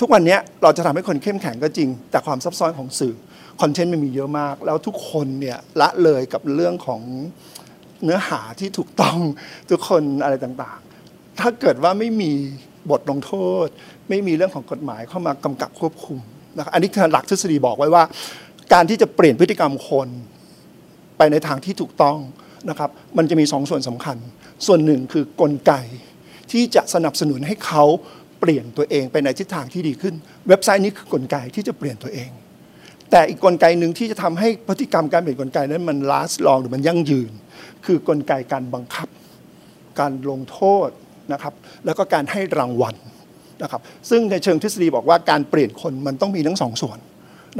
[0.00, 3.14] ทุกวันนี้เราจะทำให้คนเข้มแข็งก็จริง แต่ความซับซ้อนของสื่อ
[3.60, 7.00] คอนเทนต์มันมีเยอะมาก แล้วทุกคนเนี่ยละเลยกับเรื่องของ
[8.04, 9.18] เนื้อหาที่ถูกต้อง
[9.70, 12.32] ทุกคนอะไรต่างๆ ถ้าเกิดว่าไม่มี
[12.90, 13.32] บทลงโท
[13.64, 13.66] ษ
[14.08, 16.18] ไม่มีเรื่องของกฎหมายเข้ามากำกับควบคุม
[16.56, 18.04] นะครับอันนี้คือหลักทฤษฎีบอกไว้ว่า
[18.72, 20.08] การที่จะเปลี่ยนพฤติกรรมคน
[21.18, 22.18] ไปในทางที่ถูกต้อง
[22.70, 24.16] นะครับ มันจะมีสองส่วนสำคัญ
[24.66, 25.72] ส่วนหนึ่งคือกลไก
[26.52, 27.84] ที่จะสนับสนุนให้เขา
[28.40, 30.14] เปลี่ยนตัวเองไปในทิศทางที่ดีขึ้น
[30.48, 32.30] เว็บไซต์นี้คือกลไกที่จะเปลี่ยนตัวเอง
[33.10, 37.32] แต่อีกกลไกหนึ่งที่จะทำให้พฤติกรรมการเปลี่ยนกลไกนั้นมัน last long หรือมันยั่งยืน
[37.86, 39.08] คือกลไกการบังคับ
[40.00, 40.88] การลงโทษ
[41.32, 42.94] นะครับ แล้วก็การให้รางวัล
[43.62, 46.98] นะครับ ซึ่งในเชิงทฤษฎีบอกว่าการเปลี่ยนคนมันต้องมีทั้งสองส่วน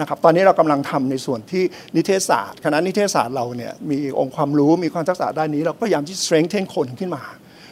[0.00, 1.62] นะครับตอนนี้เรากำลังทำในส่วนที่
[1.96, 7.22] นิเทศศาสตร์คณะนิเทศศาสตร์เราเนี่ยมีองค์ความรู้มีความทักษะด้านนี้ เราก็พยายามที่ strengthen คนขึ้นมา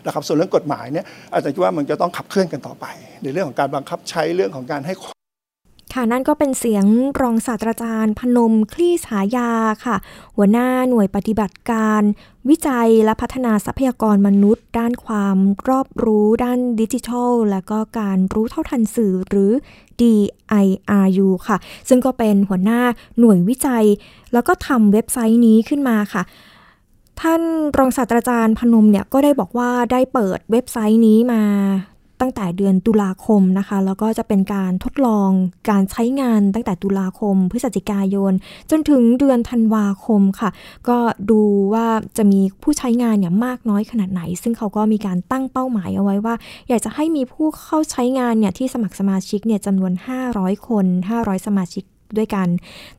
[0.06, 2.87] นะครับส่วนเรื่องกฎหมายเนี่ยอาจารย์คิดว่ามันจะต้องขับเคลื่อนกันต่อไป
[3.23, 4.94] ในเรื่องของการบังคับใช้เรื่องของการให้
[5.94, 6.86] ค่ะนั่นก็เป็นเสียง
[7.20, 9.50] รองศาสตราจารย์ พนมคลี่ฉายา
[9.84, 9.96] ค่ะ
[10.36, 12.02] หัวหน้าหน่วยปฏิบัติการ
[12.48, 15.36] วิจัยและพัฒนาทรัพยากรมนุษย์ ด้านความ
[15.68, 19.52] รอบรู้ด้านดิจิทัล และก็การรู้เท่าทันสื่อหรือ
[20.00, 21.56] DIRU ค่ะ
[21.88, 22.80] ซึ่งก็เป็นหัวหน้า
[23.18, 23.84] หน่วยวิจัย
[24.32, 26.22] แล้วก็ทำเว็บไซต์นี้ขึ้นมาค่ะ
[27.20, 27.42] ท่าน
[27.78, 31.42] รองศาสตราจารย์พนมเนี่ยก็ได้บอกว่าได้เปิดเว็บไซต์นี้มา
[32.21, 35.30] ตั้งแต่เดือนตุลาคมนะคะ แล้วก็จะเป็นการทดลอง
[35.71, 38.33] การใช้งานตั้งแต่ตุลาคม พฤศจิกายน
[38.71, 40.50] จนถึงเดือนธันวาคมค่ะ
[40.88, 40.99] ก็
[41.30, 41.40] ดู
[41.75, 46.35] ว่าจะมีผู้ใช้งานเนี่ยมากน้อยขนาดไหน ซึ่งเขาก็มีการตั้งเป้าหมายเอาไว้ว่า
[46.68, 49.92] อยากจะให้มีผู้เข้าใช้งานเนี่ยที่สมัครสมาชิกเนี่ยจำนวน
[50.30, 51.85] 500 คน 500 สมาชิก
[52.18, 52.49] ด้วยกัน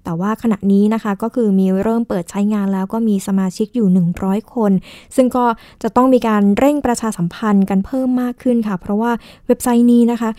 [0.03, 3.88] แต่ว่าขณะนี้นะคะก็คือมีเริ่มเปิดใช้งานแล้วก็มีสมาชิกอยู่
[4.22, 4.72] 100 คน
[5.15, 5.45] ซึ่งก็
[5.84, 9.12] จะต้องมีการเร่งประชาสัมพันธ์กันเพิ่มมากขึ้นค่ะ เพราะว่า
[9.48, 10.29] เว็บไซต์นี้นะคะ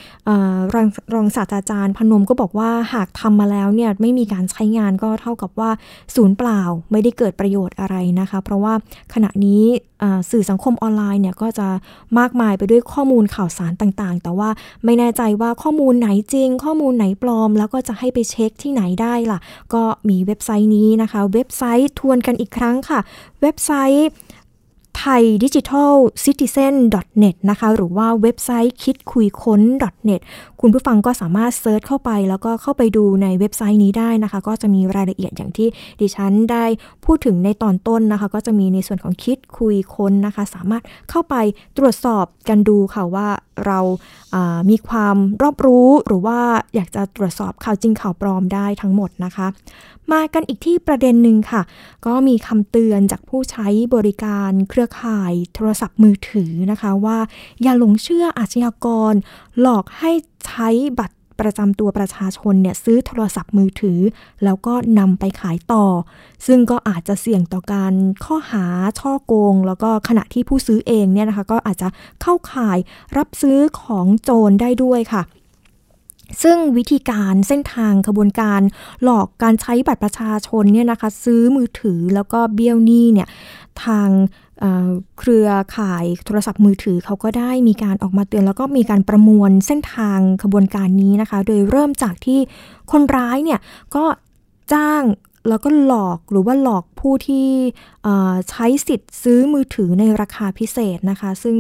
[0.75, 5.71] รองรองศาสตราจารย์พนมก็บอกว่าหากทำมาแล้วเนี่ยไม่มีการใช้งานก็เท่ากับว่า
[6.14, 6.61] ศูนย์เปล่า
[6.92, 8.75] ไม่ได้เกิดประโยชน์อะไรนะคะ เพราะว่า
[9.14, 9.64] ขณะนี้
[10.30, 11.68] สื่อสังคมออนไลน์เนี่ยก็จะ
[12.18, 14.49] มากมายไปด้วยข้อมูลข่าวสารต่างๆ แต่ว่า
[14.85, 19.38] ไม่แน่ใจว่าข้อมูลไหนจริง ข้อมูลไหนปลอม แล้วก็จะให้ไปเช็คที่ไหนได้ล่ะ
[19.75, 23.00] ก็มีเว็บไซต์นี้นะคะ เว็บไซต์ทวนกันอีกครั้งค่ะ
[23.40, 24.08] เว็บไซต์
[25.02, 25.94] Thai Digital
[26.25, 26.75] Citizen
[27.23, 29.62] net นะคะ หรือว่าเว็บไซต์คิดคุยค้น
[30.09, 30.20] net
[30.61, 35.68] คุณผู้ฟังก็สามารถ search เข้าไป แล้วก็เข้าไปดูในเว็บไซต์นี้ได้นะคะ ก็จะมีรายละเอียดอย่างที่
[36.00, 36.64] ดิฉันได้
[37.05, 41.35] พูดถึงในตอนต้นนะคะ ก็จะมีในส่วนของคิดคุยค้นนะคะ สามารถเข้าไป
[41.76, 43.29] ตรวจสอบกันดูค่ะว่า
[43.66, 44.25] เราา
[44.70, 46.40] มีความรอบรู้หรือว่า
[46.75, 49.46] อยากจะตรวจสอบข่าวจริงข่าวปลอมได้ทั้งหมดนะคะ
[50.12, 51.62] มากันอีกที่ประเด็นหนึ่งค่ะ
[52.07, 57.18] ก็มีคำเตือนจากผู้ใช้บริการเครือข่ายโทรศัพท์มือถือนะคะว่า
[57.62, 59.14] อย่าหลงเชื่ออาชญากร
[59.61, 60.12] หลอกให้
[60.46, 60.68] ใช้
[60.99, 64.01] บัตร ประจำตัวประชาชนเนี่ยซื้อโทรศัพท์มือถือ
[64.44, 65.85] แล้วก็นำไปขายต่อ
[66.46, 67.92] ซึ่งก็อาจจะเสี่ยงต่อการ
[68.25, 68.64] ข้อหา
[69.01, 71.88] ช่อโกง แล้วก็ขณะที่ผู้ซื้อเองเนี่ยนะคะ ก็อาจจะ
[72.22, 72.79] เข้าข่าย
[73.16, 75.22] รับซื้อของโจรได้ด้วยค่ะ
[76.42, 78.61] ซึ่งวิธีการเส้นทางขบวนการ
[79.03, 83.29] หลอกการใช้บัตรประชาชนเนี่ยนะคะ ซื้อมือถือแล้วก็เบี้ยวหนี้เนี่ย
[83.85, 84.09] ทาง
[85.19, 92.40] เครือข่ายโทรศัพท์มือถือเขาก็ได้มีการออกมาเตือน แล้วก็มีการประมวลเส้นทางขบวนการนี้นะคะ โดยเริ่มจากที่
[92.92, 93.61] คนร้ายเนี่ย
[93.95, 94.05] ก็
[94.73, 95.05] จ้าง
[95.49, 97.49] แล้วก็หลอกหรือว่าหลอกผู้ที่
[98.51, 101.57] ใช้สิทธิ์ซื้อมือถือในราคาพิเศษนะคะ ซึ่ง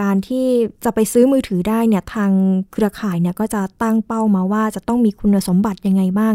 [0.00, 0.46] การที่
[0.84, 2.30] จะไปซื้อมือถือได้เนี่ยทาง
[2.72, 6.34] เครือข่ายเนี่ยก็จะตั้งเป้ามาว่าจะต้องมีคุณสมบัติยังไงบ้าง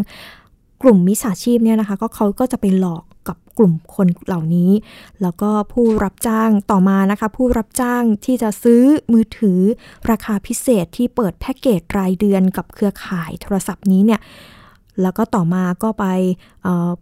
[0.81, 4.71] กลุ่มมิจฉาชีพเนี่ยนะคะก็เขาก็จะไปหลอกกับกลุ่มคนเหล่านี้
[5.21, 8.83] แล้วก็ผู้รับจ้างต่อมานะคะ ผู้รับจ้างที่จะซื้อ
[9.13, 9.61] มือถือ
[10.11, 14.21] ราคาพิเศษที่เปิดแพ็กเกจรายเดือนกับเครือข่ายโทรศัพท์นี้เนี่ย
[15.01, 16.05] แล้วก็ต่อมาก็ไป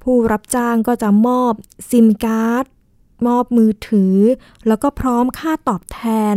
[0.04, 1.54] ผู้รับจ้างก็จะมอบ
[1.90, 2.66] ซิมการ์ด
[3.28, 4.18] มอบมือถือ
[4.68, 6.02] แล้วก็พร้อมค่าตอบแท
[6.34, 6.36] น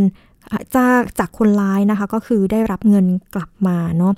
[0.77, 4.13] จากจากคนร้ายนะคะก็คือได้รับเงินกลับมาเนาะ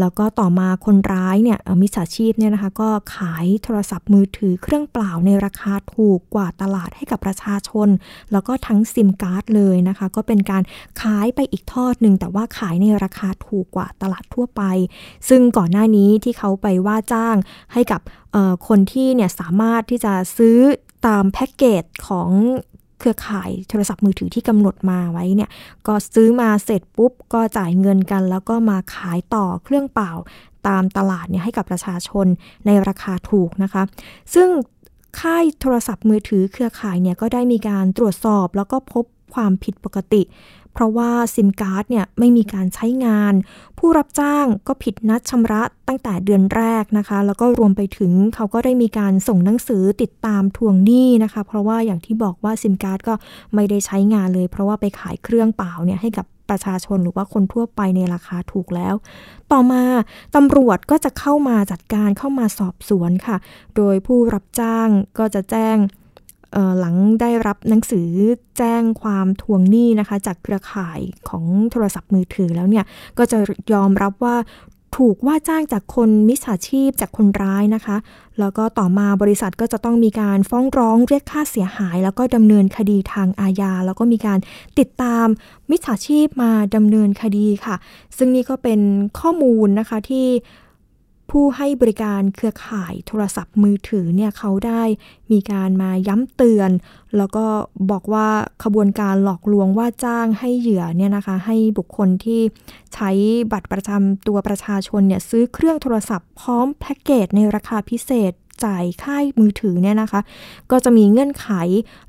[0.00, 7.88] แล้วก็ต่อมาคนร้ายเนี่ยมิจฉาชีพเนี่ยนะคะก็ขายโทรศัพท์มือถือเครื่องเปล่าในราคาถูกกว่าตลาดให้กับประชาชน
[8.32, 10.62] แล้วก็ทั้งซิมการ์ดเลยนะคะ ก็เป็นการ
[11.00, 14.62] ขายไปอีกทอดหนึ่งแต่ว่าขายในราคาถูกกว่าตลาดทั่วไป
[15.28, 17.36] ซึ่งก่อนหน้านี้ที่เขาไปว่าจ้าง
[17.72, 18.00] ให้กับ
[18.68, 20.58] คนที่เนี่ยสามารถที่จะซื้อ
[21.06, 22.30] ตามแพ็กเกจของ
[22.98, 25.50] เครือข่ายโทรศัพท์มือถือที่กำหนดมาไว้เนี่ย
[25.86, 30.12] ก็ซื้อมาเสร็จปุ๊บก็จ่ายเงินกัน แล้วก็มาขายต่อเครื่องเปล่า
[30.68, 32.26] ตามตลาดเนี่ยให้กับประชาชน
[32.66, 33.82] ในราคาถูกนะคะ
[34.34, 34.48] ซึ่ง
[35.20, 40.22] ค่ายโทรศัพท์มือถือเครือข่ายเนี่ยก็ได้มีการตรวจสอบแล้วก็พบความผิดปกติ
[40.74, 43.34] เพราะว่าซิมการ์ดเนี่ยไม่มีการใช้งาน
[43.78, 53.14] ผู้รับจ้างก็ผิดนัดชำระตั้งแต่เดือนแรกนะคะ แล้วก็รวมไปถึงเขาก็ได้มีการส่งหนังสือติดตามทวงหนี้นะคะ เพราะว่าอย่างที่บอกว่าซิมการ์ดก็
[53.54, 58.94] ไม่ได้ใช้งานเลย เพราะว่าไปขายเครื่องเปล่าเนี่ยให้กับประชาชนหรือว่าคนทั่วไปในราคาถูกแล้ว
[59.52, 59.82] ต่อมา
[60.36, 63.36] ตำรวจก็จะเข้ามาจัดการเข้ามาสอบสวนค่ะ
[63.76, 65.76] โดยผู้รับจ้างก็จะแจ้ง
[66.78, 68.08] หลังได้รับหนังสือ
[68.58, 72.84] แจ้งความทวงหนี้นะคะ จากเครือข่ายของโทรศัพท์มือถือแล้วเนี่ย
[73.18, 73.38] ก็จะ
[73.72, 74.36] ยอมรับว่า
[74.96, 77.96] ถูกว่าจ้างจากคนมิจฉาชีพจากคนร้ายนะคะ
[78.40, 84.38] แล้วก็ต่อมาบริษัทก็จะต้องมีการฟ้องร้องเรียกค่าเสียหาย แล้วก็ดำเนินคดีทางอาญา แล้วก็มีการ
[84.78, 85.26] ติดตาม
[85.70, 87.76] มิจฉาชีพมาดำเนินคดีค่ะ
[88.16, 88.80] ซึ่งนี่ก็เป็น
[89.20, 90.26] ข้อมูลนะคะที่
[91.30, 94.82] ผู้ให้บริการเครือข่ายโทรศัพท์มือถือเนี่ยเขาได้
[95.32, 96.70] มีการมาย้ำเตือน
[97.16, 97.46] แล้วก็
[97.90, 98.28] บอกว่า
[98.64, 102.40] ขบวนการหลอกลวงว่าจ้างให้เหยื่อเนี่ยนะคะ ให้บุคคลที่
[102.94, 103.10] ใช้
[103.52, 108.32] บัตรประจำตัวประชาชนเนี่ยซื้อเครื่องโทรศัพท์พร้อมแพ็กเกจในราคาพิเศษ
[108.64, 110.20] จ่ายค่ายมือถือเนี่ยนะคะ
[110.70, 111.48] ก็จะมีเงื่อนไข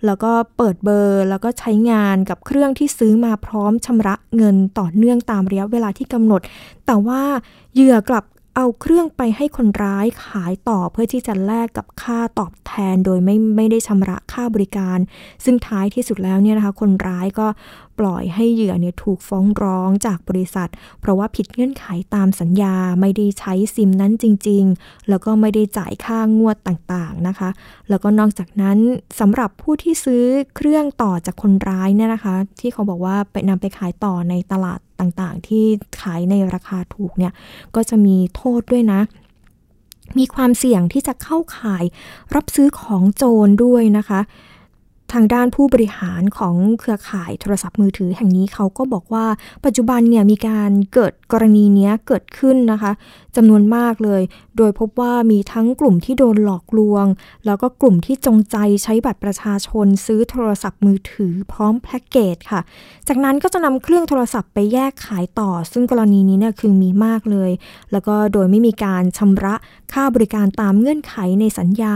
[0.06, 6.42] แล้วก็เปิดเบอร์ แล้วก็ใช้งานกับเครื่องที่ซื้อมาพร้อมชำระเงินต่อเนื่องตามระยะเวลาที่กำหนด
[6.86, 7.22] แต่ว่า
[7.74, 8.26] เหยื่อกลับ
[8.62, 14.98] เอาเครื่องไปให้คนร้ายขายต่อเพื่อที่จะแลกกับค่าตอบแทนโดยไม่ไม่ได้ชำระค่าบริการ
[15.44, 17.48] ซึ่งท้ายที่สุดแล้วเนี่ยนะคะ คนร้ายก็
[18.00, 20.70] ปล่อยให้เหยื่อเนี่ยถูกฟ้องร้องจากบริษัท
[21.00, 27.50] เพราะว่าผิดเงื่อนไขตามสัญญาไม่ได้ใช้ซิมนั้นจริง ๆ แล้วก็ไม่ได้จ่ายค่างวดต่างๆนะคะ
[27.90, 28.78] แล้วก็นอกจากนั้น
[29.20, 30.24] สำหรับผู้ที่ซื้อ
[30.56, 35.66] เครื่องต่อจากคนร้ายเนี่ยนะคะ ที่เขาบอกว่าไปนำไปขายต่อในตลาด ต่างๆ ที่
[36.00, 37.34] ขายในราคาถูกเนี่ย
[37.76, 39.02] ก็จะมีโทษด้วยนะ
[40.18, 41.84] มีความเสี่ยงที่จะเข้าข่าย
[42.36, 44.20] รับซื้อของโจรด้วยนะคะ
[45.14, 49.26] ทางด้านผู้บริหารของเครือข่ายโทรศัพท์มือถือแห่งนี้เขาก็บอกว่า
[49.66, 52.92] ปัจจุบันเนี่ยมีการเกิดกรณีนี้เกิดขึ้นนะคะ
[53.36, 54.22] จำนวนมากเลย
[54.58, 57.06] โดยพบว่ามีทั้งกลุ่มที่โดนหลอกลวง
[57.46, 62.62] แล้วก็กลุ่มที่จงใจใช้บัตรประชาชนซื้อโทรศัพท์มือถือพร้อมแพ็กเกจค่ะ
[63.08, 67.52] จากนั้นก็จะนำเครื่องโทรศัพท์ไปแยกขายต่อ ซึ่งกรณีนี้เนี่ยคือมีมากเลย
[67.92, 69.56] แล้วก็โดยไม่มีการชำระ
[69.94, 71.96] ค่าบริการตามเงื่อนไขในสัญญา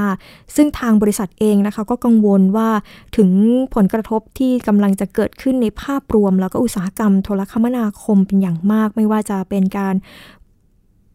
[0.56, 2.69] ซึ่งทางบริษัทเองนะคะก็กังวลว่า
[3.17, 3.29] ถึง
[3.75, 9.95] ผลกระทบที่กำลังจะเกิดขึ้นในภาพรวม แล้วก็อุตสาหกรรมโทรคมนาคมเป็นอย่างมาก ไม่ว่าจะเป็นการ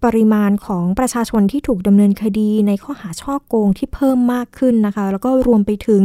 [0.05, 6.03] ปริมาณของประชาชนที่ถูกดำเนินคดีในข้อหาช่อโกงที่เพิ่มมากขึ้นนะคะ แล้วก็รวมไปถึง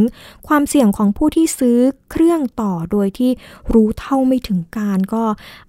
[0.48, 1.78] ความเสี่ยงของผู้ที่ซื้อ
[2.12, 3.32] เครื่องต่อโดยที่
[3.74, 5.24] รู้เท่าไม่ถึงการก็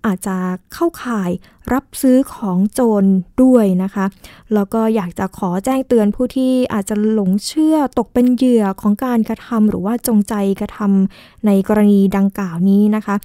[0.07, 0.37] อาจจะ
[0.75, 1.31] เข้าข่าย
[1.73, 3.05] รับซื้อของโจร
[3.43, 4.07] ด้วยนะคะ
[4.55, 13.17] แล้วก็อยากจะขอแจ้งเตือนผู้ที่อาจจะหลงเชื่อตกเป็นเหยื่อของการกระทำหรือว่าจงใจกระทำในกรณีดังกล่าวนี้นะคะ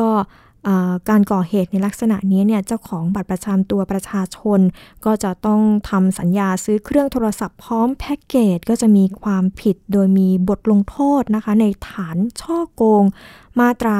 [0.00, 0.10] ก็
[1.08, 4.60] การก่อเหตุในลักษณะนี้เนี่ยเจ้าของบัตรประจำตัวประชาชน
[5.04, 13.04] ก็จะต้องทำสัญญาซื้อเครื่องโทรศัพท์พร้อมแพ็กเกจก็จะมีความผิดโดยมีบทลงโทษนะคะ ในฐานช่อโกง
[13.60, 13.98] มาตรา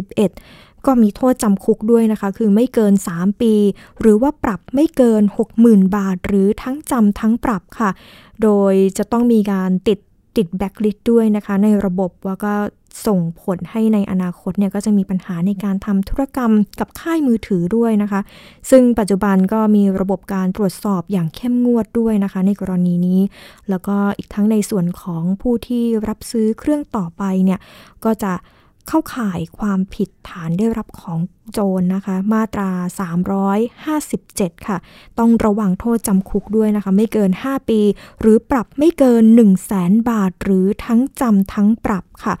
[0.00, 3.54] 341 ก็มีโทษจำคุกด้วยนะคะ คือไม่เกิน 3 ปี
[4.00, 5.22] หรือว่าปรับไม่เกิน
[5.58, 7.90] 60,000 บาท หรือทั้งจำทั้งปรับค่ะ
[8.42, 9.98] โดยจะต้องมีการติด
[10.36, 12.52] ติดแบล็กลิสต์ด้วยนะคะ ในระบบแล้วก็
[13.06, 18.20] ส่งผลให้ในอนาคตเนี่ยก็จะมีปัญหาในการทำธุรกรรมกับค่ายมือถือด้วยนะคะ
[18.70, 23.20] ซึ่งปัจจุบันก็มีระบบการตรวจสอบอย่างเข้มงวดด้วยนะคะ ในกรณีนี้
[23.70, 27.60] แล้วก็อีกทั้งในส่วนของผู้ที่รับซื้อเครื่องต่อไปเนี่ย
[28.04, 28.32] ก็จะ
[28.88, 31.18] เข้าข่ายความผิดฐานได้รับของ
[31.52, 32.70] โจรนะคะ มาตรา
[33.70, 34.78] 357 ค่ะ
[35.18, 37.80] ต้องระวังโทษจำคุกด้วยนะคะ ไม่เกิน 5 ปี
[38.20, 42.34] หรือปรับไม่เกิน 1 0 0 0 0แสนบาท หรือทั้งจำทั้งปรับค่ะ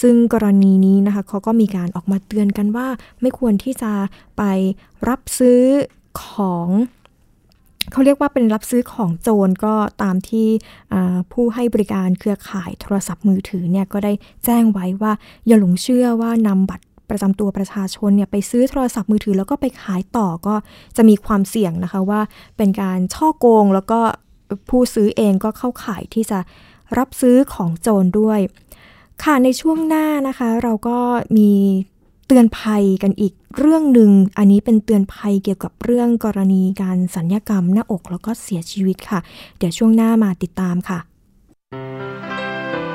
[0.00, 2.88] ซึ่งกรณีนี้นะคะเขาก็มีการออกมาเตือนกันว่า
[3.20, 3.92] ไม่ควรที่จะ
[4.36, 4.42] ไป
[5.08, 5.62] รับซื้อ
[6.24, 6.68] ของ
[7.92, 10.48] เขาเรียกว่าเป็นรับซื้อของโจรก็ตามที่
[11.32, 14.12] ผู้ให้บริการเครือข่ายโทรศัพท์มือถือเนี่ยก็ได้
[14.44, 15.12] แจ้งไว้ว่า
[15.46, 20.54] อย่าหลงเชื่อว่านำบัตรประจำตัวประชาชนเนี่ยไปซื้อโทรศัพท์มือถือแล้วก็ไปขายต่อก็
[20.96, 22.20] จะมีความเสี่ยงนะคะว่า
[22.56, 24.00] เป็นการช่อโกงแล้วก็
[24.70, 26.38] ผู้ซื้อเองก็เข้าข่ายที่จะ
[26.98, 28.40] รับซื้อของโจรด้วย
[29.22, 30.98] ค่ะในช่วงหน้านะคะ เราก็
[31.36, 31.52] มี
[32.26, 39.20] เตือนภัยกันอีกเรื่องหนึ่ง อันนี้เป็นเตือนภัยเกี่ยวกับเรื่องกรณีการสัญญกรรมหน้าอกแล้วก็เสียชีวิตค่ะ
[39.58, 40.98] เดี๋ยวช่วงหน้ามาติดตามค่ะ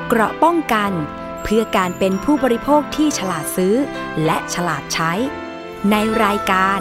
[0.08, 0.92] เกราะป้องกัน
[1.44, 3.76] เพื่อการเป็นผู้บริโภคที่ฉลาดซื้อ
[4.26, 5.12] และฉลาดใช้
[5.92, 6.80] ในรายการ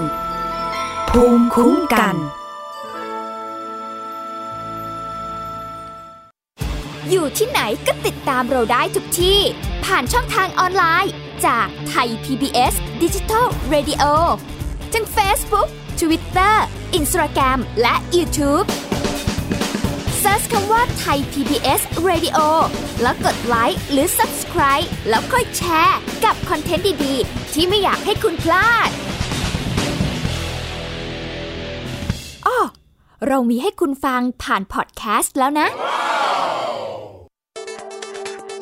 [1.10, 2.16] ภูมิคุ้มกัน
[7.10, 9.40] อยู่ที่ไหนก็ติดตามเราได้ทุกที่
[9.84, 11.12] ผ่านช่องทางออนไลน์
[11.46, 14.05] จากไทย PBS Digital Radio
[14.92, 15.68] ทั้ง Facebook
[16.00, 16.55] Twitter
[16.98, 18.66] Instagram และ YouTube
[20.22, 22.38] Search คำว่าไทย PBS Radio
[23.03, 28.90] แล้วกดไลค์หรือ Subscribe แล้วค่อยแชร์กับคอนเทนต์ดี ๆ ที่ไม่อยากให้คุณพลาด
[32.46, 32.59] อ้อ
[33.29, 35.68] เรามีให้คุณฟังผ่านพอดแคสต์แล้วนะ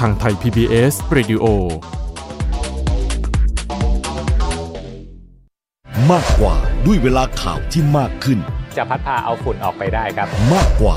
[0.00, 1.44] ทางไทย PBS Radio
[6.10, 8.38] มากกว่าด้วยเวลาข่าวที่มากขึ้น
[8.76, 10.96] จะพัดพาเอาฝุ่นออกไปได้ครับ มากกว่า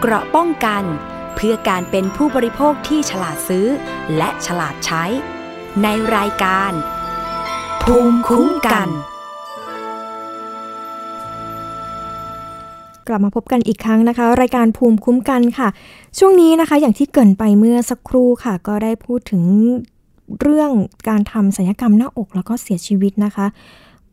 [0.00, 0.82] เกราะป้องกัน
[1.34, 3.66] เพื่อการเป็นผู้บริโภคที่ฉลาดซื้อ
[4.16, 5.04] และฉลาดใช้
[5.82, 6.72] ในรายการ
[7.82, 8.88] ภูมิคุ้มกัน
[13.06, 15.68] กลับมาพบกันอีกครั้งนะคะ รายการภูมิคุ้มกันค่ะ
[16.18, 19.42] ช่วงนี้นะคะ อย่างที่เกินไปเมื่อสักครู่ค่ะ ก็ได้พูดถึง
[20.40, 20.70] เรื่อง
[21.08, 23.46] การทำศัลยกรรมหน้าอกแล้วก็เสียชีวิตนะคะ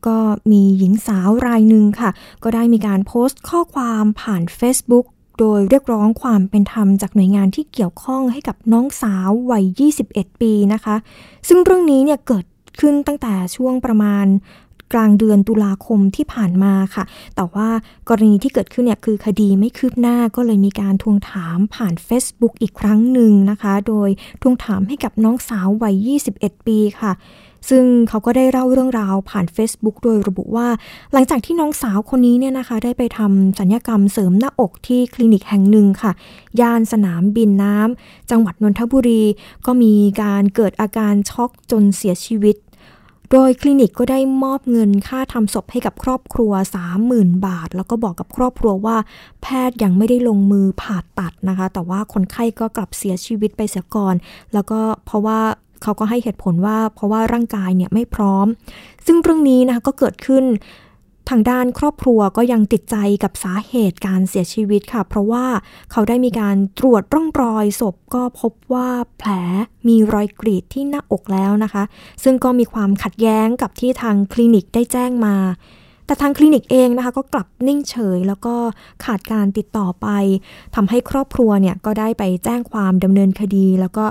[0.08, 0.18] ก็
[0.52, 2.10] มีหญิงสาวรายหนึ่งค่ะ
[2.44, 5.06] ก็ได้มีการโพสต์ข้อความผ่าน Facebook
[5.40, 9.66] โดยเรียกร้องความเป็นธรรมจากหน่วยงานที่เกี่ยวข้องให้กับน้องสาววัย
[10.06, 10.96] 21 ปีนะคะ
[11.48, 12.46] ซึ่งเรื่องนี้เนี่ยเกิด
[12.80, 14.26] ขึ้นตั้งแต่ช่วงประมาณ
[14.94, 17.04] กลางเดือนตุลาคมที่ผ่านมาค่ะ
[17.36, 17.68] แต่ว่า
[18.10, 24.10] กรณีที่เกิดขึ้นเนี่ยคือคดีไม่คืบหน้าก็เลยมีการทวงถามผ่าน Facebook อีกครั้งหนึ่งนะคะ โดย
[24.42, 27.12] ทวงถามให้กับน้องสาววัย 21 ปีค่ะ
[27.70, 30.68] ซึ่งเขาก็ได้เล่าเรื่องราวผ่าน Facebook โดยระบุว่า
[31.14, 36.12] หลังจากที่น้องสาวคนนี้เนี่ยนะคะ ได้ไปทำสัญญกรรมเสริมหน้าอกที่คลินิกแห่งหนึ่งค่ะ
[36.62, 39.24] ย่านสนามบินน้ำจังหวัดนนทบุรี
[39.66, 42.56] ก็มีการเกิดอาการช็อกจนเสียชีวิต
[43.32, 46.52] โดยคลินิกก็ได้มอบเงินค่าทำศพให้กับครอบครัว
[47.00, 48.98] 30,000 บาท แล้วก็บอกกับครอบครัวว่า
[49.42, 54.16] แพทย์ยังไม่ได้ลงมือผ่าตัดนะคะ แต่ว่าคนไข้ก็กลับเสียชีวิตไปเสียก่อน
[54.54, 55.40] แล้วก็เพราะว่า
[55.84, 58.48] เขาก็ให้เหตุผลว่าเพราะว่าร่างกายเนี่ยไม่พร้อม
[59.06, 60.46] ซึ่งเรื่องนี้นะคะก็เกิดขึ้น
[61.32, 65.46] ทางด้านครอบครัวก็ยังติดใจกับสาเหตุการเสียชีวิตค่ะ เพราะว่า
[65.92, 69.30] เขาได้มีการตรวจร่องรอยศพก็พบว่าแผล
[69.88, 71.84] มีรอยกรีดที่หน้าอกแล้วนะคะ
[72.24, 75.36] ซึ่งก็มีความขัดแย้งกับที่ทางคลินิกได้แจ้งมา
[76.06, 78.56] แต่ทางคลินิกเองนะคะ ก็กลับนิ่งเฉย แล้วก็
[79.06, 80.08] ขาดการติดต่อไป
[80.76, 84.06] ทำให้ครอบครัวเนี่ยก็ได้ไปแจ้งความดำเนินคดี แล้วก็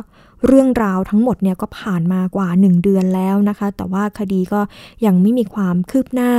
[0.47, 4.61] เรื่องราวทั้งหมดเนี่ยก็ผ่านมากว่า 1 เดือนแล้วนะคะ แต่ว่าคดีก็
[5.07, 6.33] ยังไม่มีความคืบหน้า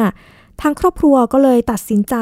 [0.61, 2.15] ทางครอบครัวก็เลยตัดสินใจ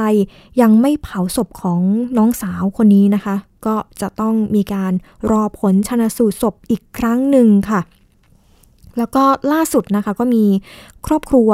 [0.62, 1.80] ยังไม่เผาศพของ
[2.18, 4.94] น้องสาวคนนี้นะคะ ก็จะต้องมีการ
[5.32, 7.82] รอผลชนะสูตรศพอีกครั้งหนึ่งค่ะ
[8.98, 10.46] แล้วก็ล่าสุดนะคะก็มี
[11.08, 11.50] ครอบครัว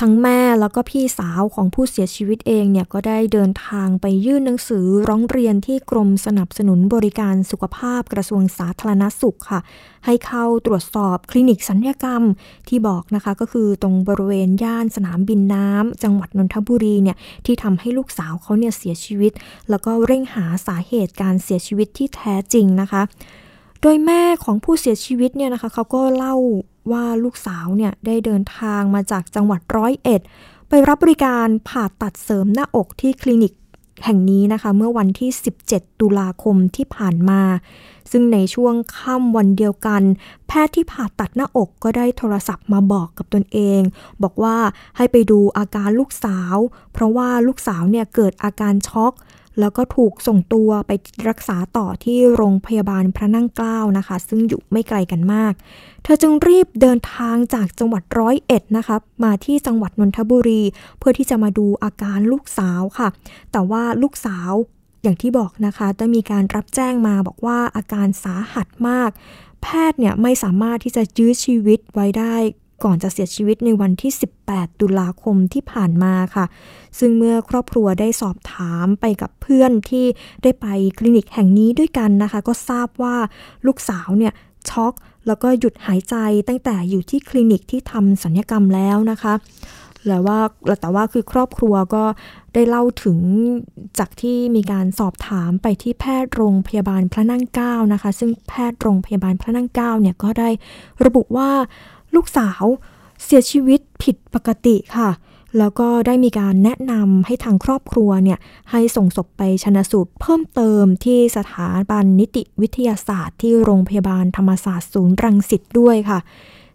[0.00, 9.60] ทั้งแม่แล้วก็พี่สาวของผู้เสียชีวิตเองเนี่ยก็ได้เดินทางไปยื่นหนังสือร้องเรียนที่กรมสนับสนุนบริการสุขภาพกระทรวงสาธารณสุขค่ะ
[10.06, 12.22] ให้เข้าตรวจสอบคลินิกสัญญกรรม
[12.68, 19.32] ที่บอกนะคะก็คือตรงบริเวณย่านสนามบินน้ำจังหวัดนนทบุรีเนี่ยที่ทำให้ลูกสาวเขาเนี่ยเสียชีวิต
[19.70, 23.02] แล้วก็เร่งหาสาเหตุการเสียชีวิตที่แท้จริงนะคะ
[23.82, 26.36] โดยแม่ของผู้เสียชีวิตเนี่ยนะคะเขาก็เล่า
[26.92, 30.20] ว่าลูกสาวเนี่ยได้เดินทางมาจากจังหวัดร้อยเอ็ด
[30.68, 33.52] ไปรับบริการผ่าตัดเสริมหน้าอกที่คลินิก
[34.04, 35.30] แห่งนี้นะคะ เมื่อวันที่
[35.66, 37.42] 17 ตุลาคมที่ผ่านมา
[38.10, 40.02] ซึ่งในช่วงค่ำวันเดียวกัน
[40.46, 43.80] แพทย์ที่ผ่าตัดหน้าอกก็ได้โทรศัพท์มาบอกกับตนเอง
[44.22, 44.56] บอกว่า
[44.96, 46.56] ให้ไปดูอาการลูกสาว
[46.92, 49.12] เพราะว่าลูกสาวเนี่ยเกิดอาการช็อก
[49.60, 50.92] แล้วก็ถูกส่งตัวไป
[51.28, 55.52] รักษาต่อที่โรงพยาบาลพระนั่งเกล้านะคะ ซึ่งอยู่ไม่ไกลกันมาก
[56.02, 60.62] เธอจึงรีบเดินทางจากจังหวัดร้อยเอ็ดนะคะมาที่จังหวัดนนทบุรี
[60.98, 63.08] เพื่อที่จะมาดูอาการลูกสาวค่ะ
[63.52, 64.52] แต่ว่าลูกสาว
[65.02, 69.10] อย่างที่บอกนะคะได้มีการรับแจ้งมาบอกว่าอาการสาหัสมาก
[69.62, 72.36] แพทย์เนี่ยไม่สามารถที่จะยื้อชีวิตไว้ได้
[72.84, 74.12] ก่อนจะเสียชีวิตในวันที่
[74.46, 76.44] 18 ตุลาคมที่ผ่านมาค่ะ
[76.98, 80.06] ซึ่งเมื่อครอบครัวได้สอบถามไปกับเพื่อนที่
[80.42, 80.66] ได้ไป
[80.98, 83.16] คลินิกแห่งนี้ด้วยกันนะคะ ก็ทราบว่า
[83.66, 84.32] ลูกสาวเนี่ย
[84.70, 84.92] ช็อก
[85.26, 86.16] แล้วก็หยุดหายใจ
[86.48, 89.34] ตั้งแต่อยู่ที่คลินิกที่ทำสัญญกรรมแล้วนะคะ
[90.06, 90.38] แล้วว่า
[90.80, 92.04] แต่ว่าคือครอบครัวก็
[92.54, 93.18] ได้เล่าถึง
[93.98, 100.48] จากที่มีการสอบถามไปที่แพทย์โรงพยาบาลพระนั่งเกล้านะคะ ซึ่งแพทย์โรงพยาบาลพระนั่งเกล้าเนี่ยก็ได้
[101.04, 101.50] ระบุว่า
[102.14, 102.64] ลูกสาว
[103.24, 105.10] เสียชีวิตผิดปกติค่ะ
[105.58, 108.38] แล้วก็ได้มีการแนะนำให้ทางครอบครัวเนี่ย
[108.70, 116.18] ให้ส่งศพไปชนะสูตรเพิ่มเติมที่สถาบันนิติวิทยาศาสตร์ที่โรงพยาบาลธรรมศาสตร์ศูนย์รังสิตด้วยค่ะ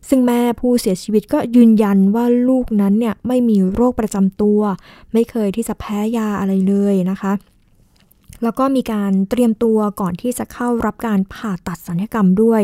[0.10, 4.60] ซึ่งแม่ผู้เสียชีวิตก็ยืนยันว่าลูกนั้นเนี่ยไม่มีโรคประจำตัว
[5.14, 7.34] ไม่เคยที่จะแพ้ยาอะไรเลยนะคะ
[8.44, 12.62] แล้วก็มีการเตรียมตัวก่อนที่จะเข้ารับการผ่าตัดสัญญกรรมด้วย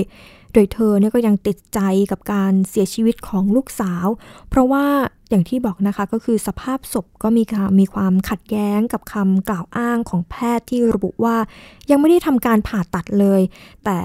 [0.58, 1.80] ดยเธอเนี่ยก็ยังติดใจ
[2.12, 4.08] กับการเสียชีวิตของลูกสาว
[4.50, 4.86] เพราะว่า
[5.30, 7.44] อย่างที่บอกนะคะก็คือสภาพศพก็มี
[7.80, 11.36] มีความขัดแย้งกับคำกล่าวอ้างของแพทย์ที่ระบุว่า
[11.90, 13.42] ยังไม่ได้ทำการผ่าตัดเลย
[13.86, 13.98] แต่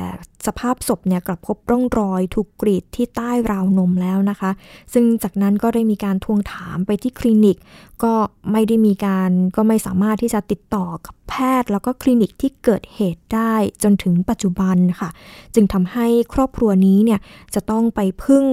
[0.46, 4.50] สภาพศพเนี่ยกลับพบร่องรอยถูกกรีดที่ใต้ราวนมแล้วนะคะ
[4.92, 7.56] ซึ่งจากนั้นก็ได้มีการทวงถามไปที่คลินิก
[8.04, 8.14] ก็
[8.52, 15.11] ไม่ได้มีการก็ไม่สามารถที่จะติดต่อกับแพทย์ แล้วก็คลินิกที่เกิดเหตุได้จนถึงปัจจุบันค่ะ
[15.54, 17.20] จึงทำให้ครอบครัวนี้เนี่ย
[17.54, 18.44] จะต้องไปพึ่ง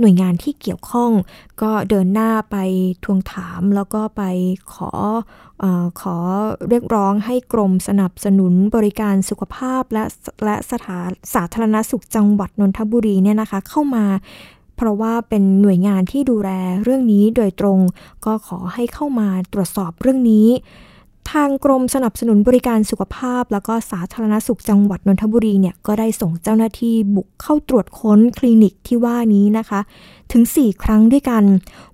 [0.00, 1.10] หน่วยงานที่เกี่ยวข้อง
[1.62, 2.56] ก็เดินหน้าไป
[3.04, 4.22] ทวงถาม แล้วก็ไป
[4.74, 4.90] ขอ
[5.62, 5.64] อ
[6.00, 6.16] ขอ
[6.68, 10.04] เรียกร้องให้กรมสนับสนุนบริการสุขภาพและ
[10.44, 10.98] และสถา
[11.34, 14.04] สาธารณสุขจังหวัดนนทบุรีเนี่ยนะคะเข้ามา
[14.76, 16.50] เพราะว่าเป็นหน่วยงานที่ดูแล
[16.82, 17.78] เรื่องนี้โดยตรง
[18.26, 20.48] ก็ขอให้เข้ามาตรวจสอบเรื่องนี้
[21.30, 29.80] ทางกรมสนับสนุนบริการสุขภาพ แล้วก็สาธารณสุขจังหวัดนนทบุรีเนี่ยก็ได้ส่งเจ้าหน้าที่บุกเข้าตรวจค้นคลินิกที่ว่านี้นะคะ
[30.32, 31.44] ถึง 4 ครั้งด้วยกัน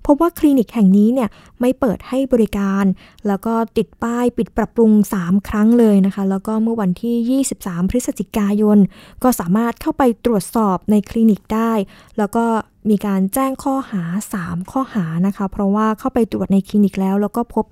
[0.05, 1.29] พบว่าคลินิกแห่งนี้เนี่ย
[1.61, 2.83] ไม่เปิดให้บริการ
[3.27, 8.77] แล้วก็ติดป้ายปิดปรับปรุง 3 ครั้งเลยนะคะ แล้วก็เมื่อวันที่ 23 พฤศจิกายน
[9.23, 11.71] ก็สามารถเข้าไปตรวจสอบในคลินิกได้
[12.17, 12.45] แล้วก็
[12.91, 14.03] มีการแจ้งข้อหา
[14.37, 17.65] 3 ข้อหานะคะ เพราะว่าเข้าไปตรวจในคลินิกแล้ว แล้วก็พบ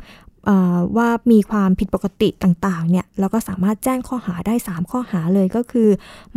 [0.97, 5.89] ว่ามีความผิดปกติต่างๆเนี่ยเราก็สามารถแจ้งข้อหาได้ 3 ข้อหาเลยก็คือ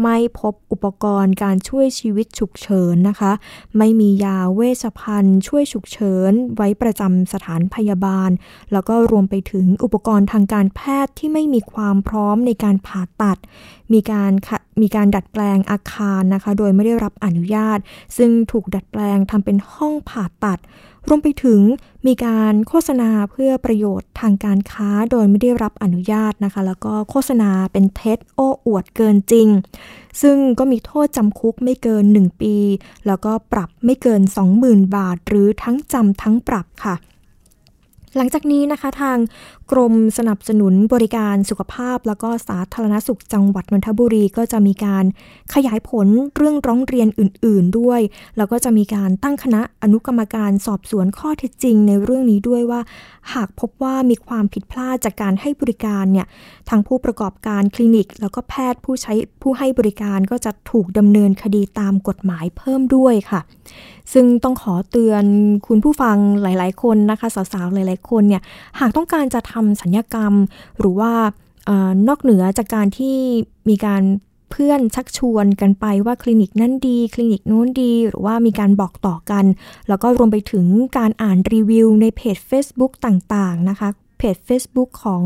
[0.03, 3.33] ไม่พบอุปกรณ์การช่วยชีวิตฉุกเฉินนะคะ
[3.79, 8.31] ไม่มียาเวชภัณฑ์ ช่วยฉุกเฉิน ไว้ประจำสถานพยาบาล
[8.73, 13.39] แล้วก็รวมไปถึงอุปกรณ์ทางการแพทย์ที่ไม่มีความพร้อมในการผ่าตัด
[13.93, 14.33] มีการ
[14.83, 17.79] มีการดัดแปลงอาคารนะคะ โดยไม่ได้รับอนุญาต
[18.17, 20.59] ซึ่งถูกดัดแปลงทำเป็นห้องผ่าตัด
[21.09, 21.61] รวมไปถึง
[22.07, 29.49] มีการโฆษณาเพื่อประโยชน์ทางการค้าโดยไม่ได้รับอนุญาตนะคะ แล้วก็โฆษณาเป็นเท็จโอ้อวดเกินจริง
[30.23, 32.57] ซึ่งก็มีโทษจำคุกไม่เกิน 1 ปี
[33.07, 34.23] แล้วก็ปรับไม่เกิน
[34.59, 36.97] 20,000 บาท หรือทั้งจำทั้งปรับค่ะ
[38.17, 39.19] หลังจากนี้นะคะทาง
[39.73, 45.05] กรมสนับสนุนบริการสุขภาพ แล้วก็สาธารณสุขจังหวัดนนทบุรีก็จะมีการ
[45.55, 48.01] ขยายผลเรื่องร้องเรียนอื่น ๆด้วย
[48.37, 52.81] แล้วก็จะมีการตั้งคณะอนุกรรมการสอบสวนข้อเท็จจริงในเรื่องนี้ด้วยว่า
[53.35, 56.27] หากพบว่ามีความผิดพลาดจากการให้บริการเนี่ย
[56.69, 63.41] ทางผู้ประกอบการคลินิก แล้วก็แพทย์ผู้ใช้ผู้ให้บริการก็จะถูกดำเนินคดีตามกฎหมายเพิ่มด้วยค่ะ
[64.13, 65.25] ซึ่งต้องขอเตือน
[65.67, 68.43] คุณผู้ฟังหลาย ๆ คนนะคะสาวๆหลาย ๆ คนเนี่ย
[68.81, 70.35] หากต้องการจะททำสัญญกรรม
[70.79, 71.13] หรือว่า
[72.09, 73.17] นอกเหนือจากการที่
[73.69, 74.03] มีการ
[74.51, 79.45] เพื่อนชักชวนกันไปว่าคลินิกนั้นดี คลินิกโน้นดี หรือว่ามีการบอกต่อกัน
[79.89, 80.67] แล้วก็รวมไปถึง
[80.99, 83.89] การอ่านรีวิวในเพจ Facebook ต่างๆนะคะ
[84.19, 85.23] เพจ Facebook ของ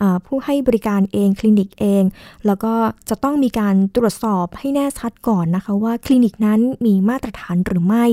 [0.00, 2.02] อผู้ให้บริการเองคลินิกเอง
[2.46, 2.74] แล้วก็
[3.08, 8.06] จะต้องมีการตรวจสอบให้แน่ชัดก่อนนะคะว่าคลินิกนั้นมีมาตรฐานหรือไม่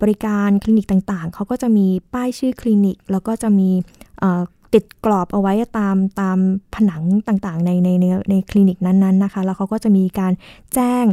[0.00, 3.70] บริการคลินิกต่างๆ เขาก็จะมีป้ายชื่อคลินิก แล้วก็จะมี
[4.74, 6.38] ติดกรอบเอาไว้ตามตาม
[6.74, 10.32] ผนังต่างๆ ในในในในคลินิกนั้นๆนะคะ แล้วเขาก็จะมีการ
[10.74, 11.04] แจ้ง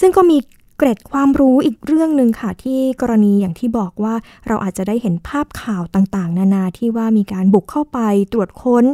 [0.00, 0.38] ซึ่งก็มี
[0.76, 4.14] เกร็ดความรู้อีกเรื่องหนึ่งค่ะ ที่กรณีอย่างที่บอกว่า
[4.48, 7.98] เราอาจจะได้เห็นภาพข่าวต่างๆ นานาที่ว่ามีการบุกเข้าไป
[8.32, 8.84] ตรวจค้น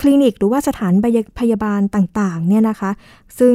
[0.00, 0.92] คลินิกหรือว่าสถาน
[1.38, 2.90] พยาบาลต่างๆเนี่ยนะคะ
[3.38, 3.54] ซึ่ง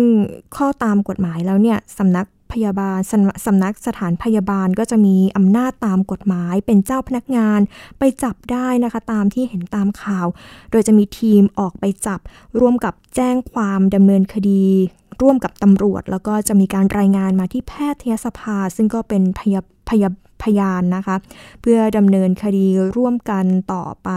[0.55, 2.99] ข้อตามกฎหมายแล้วเนี่ยสำนักพยาบาล
[3.45, 7.59] สำนักสถานพยาบาลก็จะมีอำนาจตามกฎหมายเป็นเจ้าพนักงาน
[7.99, 10.27] ไปจับได้นะคะตามที่เห็นตามข่าว
[10.71, 12.19] โดยจะมีทีมออกไปจับ
[12.59, 14.65] ร่วมกับแจ้งความดำเนินคดี
[15.21, 20.09] ร่วมกับตำรวจ แล้วก็จะมีการรายงานมาที่แพทยสภา ซึ่งก็เป็นพยาพยา
[20.43, 21.15] พยานนะคะ
[21.61, 22.67] เพื่อดำเนินคดี
[22.97, 24.09] ร่วมกันต่อไป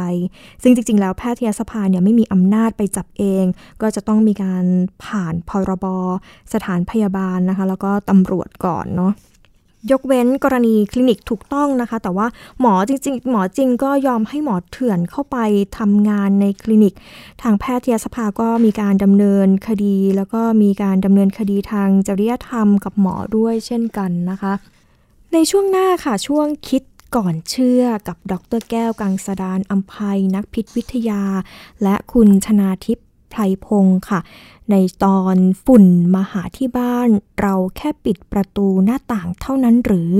[0.62, 3.44] ซึ่งจริง ๆ แล้วแพทยสภาเนี่ยไม่มีอำนาจไปจับเอง
[3.80, 4.64] ก็จะต้องมีการ
[5.04, 5.86] ผ่านพรบ
[6.52, 9.12] สถานพยาบาลนะคะ แล้วก็ตำรวจก่อนเนาะ
[9.92, 12.26] ยกเว้นกรณีคลินิกถูกต้องนะคะ แต่ว่า
[12.60, 15.36] หมอจริง ๆ หมอจริงก็ยอมให้หมอเถื่อนเข้าไป
[15.78, 16.94] ทำงานในคลินิก
[17.42, 24.52] ทางแพทยสภาก็มีการดำเนินคดี แล้วก็มีการดำเนินคดีทางจริยธรรมกับหมอด้วยเช่นกันนะคะ
[25.34, 26.82] ในช่วงหน้าค่ะช่วงคิด
[27.16, 31.22] ก่อนเชื่อกับดรแก้วกังสดานอัมภัยนักพิษวิทยา
[31.82, 33.03] และคุณชนาทิพย์
[33.34, 34.20] ไพรพงศ์ค่ะ
[34.70, 37.08] ในตอนฝุ่นมาหาที่บ้าน
[37.40, 40.12] เราแค่ปิดประตูหน้าต่างเท่านั้นหรือ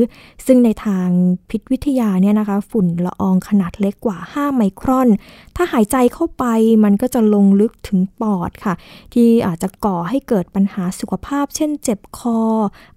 [0.47, 1.09] ซึ่งในทาง
[1.51, 5.09] พิษวิทยาเนี่ยนะคะ ฝุ่นละอองขนาดเล็กกว่า 5 ไมครอน
[5.57, 6.45] ถ้าหายใจเข้าไป
[6.85, 8.75] มันก็จะลงลึกถึงปอดค่ะ
[9.15, 12.41] ที่อาจจะก่อให้เกิดปัญหาสุขภาพ เช่นเจ็บคอ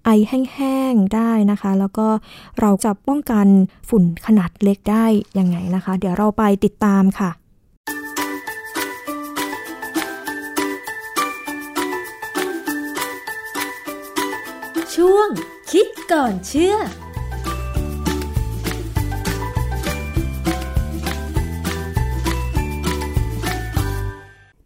[0.05, 2.07] ไอแห้งๆได้นะคะ แล้วก็
[2.59, 3.47] เราจะป้องกัน
[3.89, 5.05] ฝุ่นขนาดเล็กได้
[5.39, 7.32] ยังไงนะคะ เดี๋ยวเราไปติดตามค่ะ
[15.02, 15.30] ช่วง
[15.72, 16.76] คิดก่อนเชื่อ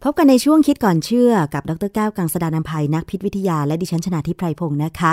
[0.06, 5.12] พบกันในช่วงคิดก่อนเชื่อกับดรแก้วกังสดานนภัยนักพิษวิทยาและดิฉันชนาทิพไพรพงศ์นะคะ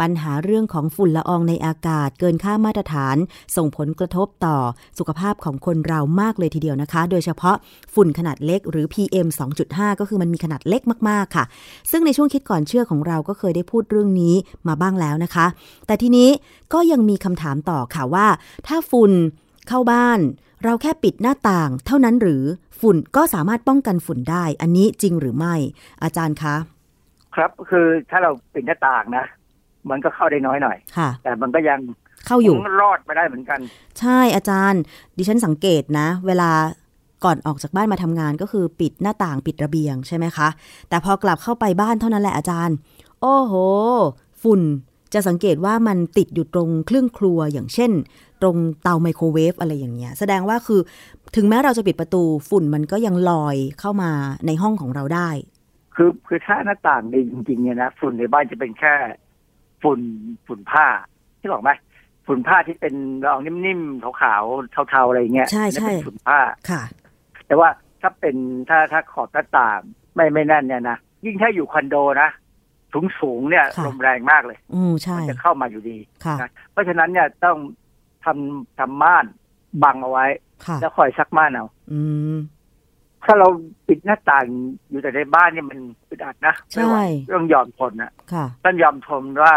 [0.00, 3.16] ปัญหาเรื่องของฝุ่นละอองในอากาศเกินค่ามาตรฐาน
[3.56, 4.56] ส่งผลกระทบต่อ
[4.98, 7.56] สุขภาพของคนเรามากเลยทีเดียวนะคะ โดยเฉพาะ
[7.94, 9.28] ฝุ่นขนาดเล็กหรือ PM
[9.64, 11.44] 2.5 ก็คือมันมีขนาดเล็กมากๆค่ะ
[11.90, 14.34] ซึ่งในช่วงคิดก่อนเชื่อของเราก็เคยได้พูดเรื่องนี้
[14.68, 15.46] มาบ้างแล้วนะคะ
[15.86, 16.28] แต่ทีนี้
[16.72, 18.26] ก็ยังมีคำถามต่อค่ะว่า
[18.66, 19.12] ถ้าฝุ่น
[19.70, 20.20] เข้าบ้าน
[20.64, 22.42] เราแค่ปิดหน้าต่าง เท่านั้นหรือ
[22.80, 25.54] ฝุ่นก็สามารถป้องกันฝุ่นได้ อันนี้จริงหรือไม่
[26.02, 26.56] อาจารย์คะ
[27.34, 29.24] ครับคือถ้าเราปิดหน้าต่างนะ
[29.90, 31.78] มันก็เข้าได้น้อยหน่อยค่ะแต่มันก็ยัง
[32.26, 33.60] เข้าอยู่รอดมาได้เหมือนกัน
[34.00, 34.80] ใช่อาจารย์
[35.16, 36.50] ดิฉันสังเกตนะ เวลา
[37.24, 40.48] ก่อนออกจากบ้านมาทำงานก็คือปิดหน้าต่างปิดระเบียงใช่ไหมคะ
[40.88, 42.76] แต่พอกลับเข้าไปบ้านเท่านั้นแหละอาจารย์
[43.20, 43.54] โอ้โห
[44.42, 44.60] ฝุ่น
[45.14, 47.90] จะสังเกตว่ามันติดอยู่ตรงเครื่องครัวอย่างเช่น
[48.42, 50.80] ตรงเตาไมโครเวฟอะไรอย่างเงี้ย แสดงว่าคือ
[51.36, 54.10] ถึงแม้เราจะปิดประตูฝุ่นมันก็ยังลอยเข้ามา
[54.46, 55.28] ในห้องของเราได้
[55.94, 58.94] คือคือถ้าหน้าต่างดีจริงๆเนี่ยนะฝุ่นในบ้านจะเป็นแค่
[59.82, 60.00] ฝุ่น
[60.46, 60.86] ฝุ่นผ้า
[61.40, 61.70] ที่บอกไหม
[62.26, 66.38] ฝุ่นผ้าที่เป็นละอองนิ่มๆขาวๆเทาๆอะไรเงี้ยใช่ใช่นั่นเป็นฝุ่นผ้า
[66.70, 66.82] ค่ะ
[67.46, 67.68] แต่ว่า
[68.00, 68.36] ถ้าเป็น
[68.68, 69.80] ถ้าถ้าขอบหน้าต่าง
[70.14, 72.28] ไม่ไม่แน่นเนี่ยนะยิ่งถ้าอยู่คอนโดนะ
[72.92, 77.56] สูงสูงๆเนี่ยค่ะลมแรงมากเลยอืมใช่มันจะเข้ามาอยู่ดีค่ะนะเพราะฉะนั้นเนี่ยต้อง
[78.24, 79.24] ทำทำม่าน
[79.82, 80.26] บังเอาไว้
[80.66, 82.00] ค่ะแล้วคอยซักม่านเอาอื
[82.34, 82.36] ม
[83.24, 83.48] ถ้าเรา
[83.88, 84.44] ปิดหน้าต่าง
[84.88, 86.98] อยู่แต่ในบ้านเนี่ยมันอึดอัดนะใช่ไม่ไหว
[87.36, 89.54] ต้องยอมทนนะค่ะต้องยอมทนว่า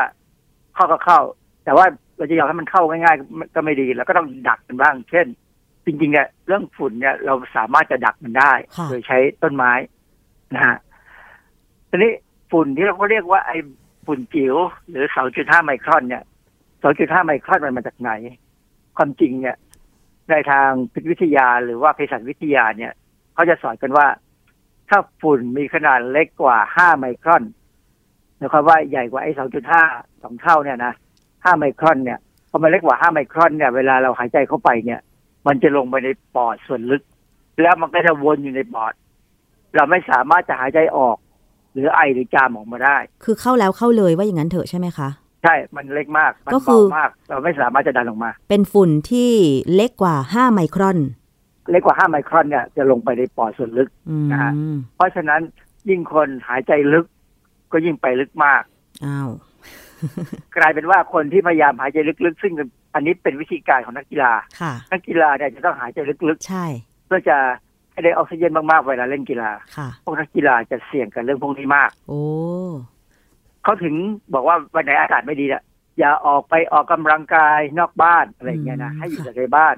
[0.74, 1.20] เข้าก็เข้า
[1.66, 1.86] แต่ว่า
[2.18, 5.28] เราจะยอมให้มันเข้าง่ายๆก็ไม่ดีแล้วก็ต้องดักมันบ้าง เช่น
[5.86, 9.72] จริงๆเนี่ยเรื่องฝุ่นเนี่ยเราสามารถจะดักมันได้ค่ะโดยใช้ต้นไม้
[10.56, 10.78] นะฮะ
[11.90, 12.12] ทีนี้
[12.52, 13.58] ฝุ่นที่เราก็เรียกว่าไอ้
[14.06, 14.56] ฝุ่นจิ๋ว
[14.90, 15.06] หรือ
[15.36, 16.24] 2.5 ไมครอนเนี่ย
[16.74, 18.12] 2.5 ไมครอนมันมาจากไหน
[18.98, 19.58] ความจริงเนี่ย
[20.30, 22.94] ในทางพิษวิทยาหรือว่าเภสัชวิทยาเนี่ย
[23.34, 24.08] เขาจะสอนกันว่า
[24.90, 27.44] ถ้าฝุ่นมีขนาดเล็กกว่า5ไมครอน
[28.38, 29.32] หมายความว่าใหญ่กว่าไอ้
[29.78, 30.94] 2.5สองเท่าเนี่ยนะ
[31.26, 32.20] 5ไมครอนเนี่ย
[32.50, 35.02] พอมันเล็กกว่า5ไมครอนเนี่ยเวลาเราหายใจเข้าไปเนี่ย
[35.48, 37.04] มันจะลงไปในปอดส่วนลึก
[37.62, 38.94] แล้วมันก็จะวนอยู่ในปอด
[39.76, 41.18] เราไม่สามารถจะหายใจออก
[41.74, 45.10] หรือไอหรือจามออกมาได้ คือเข้าแล้วเข้าเลยว่าอย่างนั้นเถอะใช่ไหมคะ
[45.44, 49.32] ใช่ มันเล็กมาก มันก็คืเบาอมาก เราไม่สามารถจะดันออกมา เป็นฝุ่นที่
[49.74, 51.00] เล็กกว่า5ไมครอน
[51.72, 54.52] เล็กกว่า5ไมครอนเนี่ยจะลงไปในปอดส่วนลึกอืมนะฮะ
[54.96, 55.42] เพราะฉะนั้น
[55.90, 57.06] ยิ่งคนหายใจลึก
[57.72, 58.64] ก็ยิ่งไปลึกมาก
[59.06, 59.30] อ้าว
[60.58, 62.54] กลายเป็นว่าคนที่พยายามหายใจลึกๆ ซึ่ง
[62.96, 64.32] อันนี้เป็นวิธีการของนักกีฬา
[64.62, 67.38] ค่ะนักกีฬาเนี่ยจะต้องหายใจลึกใช่ๆเพื่อจะ
[67.92, 72.24] ให้ได้ออกซิเจนมากๆ เวลาเล่นกีฬาค่ะพวกนักกีฬาจะเสี่ยงกับเรื่องพวกนี้มาก โอ้
[73.64, 73.96] เขาถึง
[74.34, 75.64] บอกว่าวันไหนอากาศไม่ดีเนี่ย
[76.00, 79.76] อย่าออกไปออกกำลังกายนอกบ้านอะไรอย่างเงี้ยนะให้อยู่แต่ในบ้าน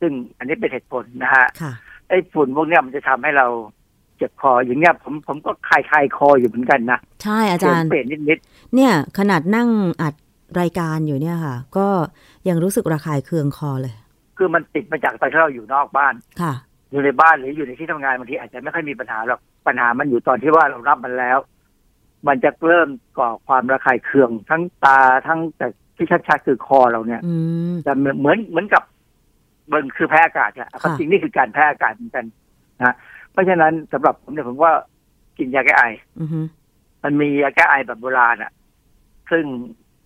[0.00, 1.72] ซึ่งอันนี้เป็นเหตุผลนะฮะค่ะ
[2.08, 3.46] ไอ้ฝุ่นพวกเนี้ยมันจะทำให้เรา
[4.16, 8.38] เจ็บคออย่างเงี้ยผมผมก็คลายคลายๆคออยู่เหมือนกันนะใช่อาจารย์เปลี่ยนนิด
[8.74, 9.68] เนี่ย ขนาดนั่ง
[10.02, 10.14] อัด
[10.60, 11.86] รายการอยู่เนี่ยค่ะ ก็
[12.48, 16.52] ยังรู้สึกระคายเคืองคอเลยๆคือมันติดมาจากตอนที่เราอยู่นอกบ้านค่ะ
[16.90, 21.38] อยู่ในบ้านหรืออยู่ในที่ทำงานบางทีอาจจะไม่ค่อยมีปัญหาหรอกปัญหามันอยู่ตอนที่ว่าเรารับมันแล้ว
[22.28, 25.66] มันจะเริ่มก่อความระคายเคือง ทั้งตาทั้งแต่
[25.96, 27.34] ที่ชัดๆคือคอเราเนี่ยอื
[27.72, 28.82] มแต่เหมือนเหมือนเหมือนกับ
[29.72, 32.24] มันคือแพ้อากาศอะความจริงนี่คือการแพ้อากาศเหมือนกัน
[32.78, 32.94] นะ
[33.32, 34.72] เพราะฉะนั้นสำหรับผมเนี่ยผมว่า
[35.38, 35.84] กินยาแก้ไอ
[36.20, 36.40] อือฮึ
[37.04, 38.52] มันมียาแก้ไอแบบโบราณอะ
[39.30, 39.44] ซึ่ง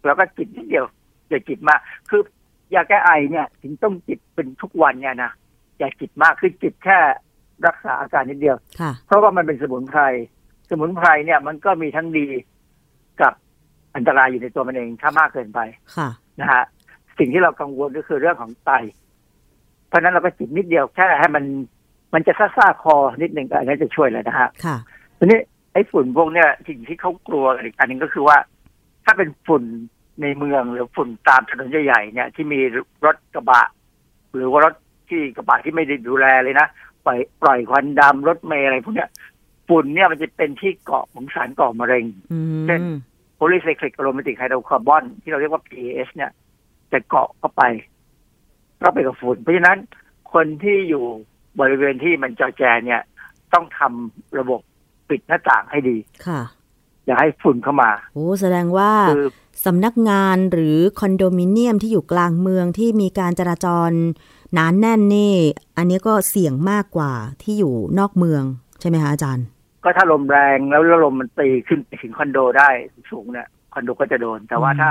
[0.05, 0.87] เราก็จิบนิดเดียว
[1.29, 2.23] อย่าจิบมาก คือ
[2.75, 5.31] ยาแก้ไอเนี่ย ถึงต้องจิบเป็นทุกวันเนี่ยนะ
[5.79, 6.99] อย่าจิบมากคือจิบแค่
[7.67, 10.01] รักษาอาการนิดเดียวค่ะเพราะว่ามันเป็นสมุนไพร
[10.71, 12.27] สมุนไพรเนี่ยมันก็มีทั้งดี
[13.21, 13.33] กับ
[13.95, 15.61] อันตรายอยู่ในตัวมันเองถ้ามากเกินไป
[15.97, 16.09] ค่ะ
[16.41, 16.63] นะฮะ
[17.19, 18.71] สิ่งที่เรากังวลก็คือเรื่องของไต
[19.89, 21.45] เพราะฉะนั้นเราก็จิบนิดเดียวแค่ให้มัน
[22.15, 24.77] มันจะซ่าๆคอนิดหนึ่งก็อันนี้จะช่วยแล้วนะฮะค่ะ
[25.19, 25.41] ทีนี้
[25.73, 28.37] ไอ้ฝุ่นพวกเนี้ยสิ่งที่เขากลัวกันอีกอันหนึ่งก็คือว่า
[29.05, 29.63] ถ้าเป็นฝุ่น
[30.23, 32.61] ในเมืองหรือฝุ่นตามถนนใหญ่ๆเนี่ย ที่มี
[33.05, 33.63] รถกระบะ
[34.35, 34.75] หรือว่ารถ
[35.09, 36.67] ที่กระบะที่ไม่ได้ดูแลเลยนะ
[37.07, 39.09] ปล่อยปล่อยควันดำรถเมล์อะไรพวกเนี้ย
[39.71, 42.05] ฝุ่นเนี่ยมันจะเป็นที่เกาะของสารก่อมะเร็ง
[42.67, 42.81] เช่น
[43.39, 46.31] polycyclic aromatic hydrocarbon ที่เราเรียกว่า PAH เนี่ย
[46.93, 47.63] จะเกาะเข้าไป
[48.83, 49.79] ก็ไปกับฝุ่น เพราะฉะนั้น
[50.33, 51.05] คนที่อยู่
[51.61, 53.03] บริเวณที่มันจอแจเนี่ย
[53.53, 54.61] ต้องทำระบบ
[55.09, 55.97] ปิดหน้าต่างให้ดี
[56.27, 56.41] ค่ะ
[57.07, 59.27] อย่าให้ฝุ่นเข้ามา โอ้แสดงว่าคือ
[59.67, 63.91] สำนักงานหรือคอนโดมิเนียมที่อยู่กลางเมืองที่มีการจราจร
[64.55, 65.35] หนานแน่นนี่
[65.77, 67.13] อันนี้ก็เสี่ยงมากกว่า
[67.43, 68.43] ที่อยู่นอกเมือง
[68.81, 69.47] ใช่ไหมคะอาจารย์
[69.85, 72.69] ก็ถ้าลมแรงแล้วลมมันตีขึ้นไปถึงคอนโดได้
[73.11, 74.91] สูงเนี่ยคอนโดก็จะโดน แต่ว่าถ้า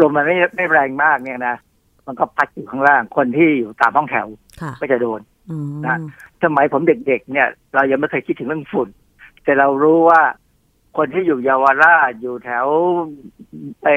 [0.00, 1.56] ลมมันไม่ไม่แรงมากเนี่ยนะ
[2.06, 4.26] มันก็พัดอยู่ข้างล่างคนที่อยู่ตามห้องแถว
[4.60, 5.20] ค่ะก็จะโดน
[5.50, 5.96] อืมนะ
[6.44, 8.88] สมัยผมเด็กๆเนี่ย เรายังไม่เคยคิดถึงเรื่องฝุ่น
[9.44, 10.22] แต่เรารู้ว่า
[10.96, 12.66] คนที่อยู่เยาวราชอยู่แถว
[13.82, 13.96] ไอ้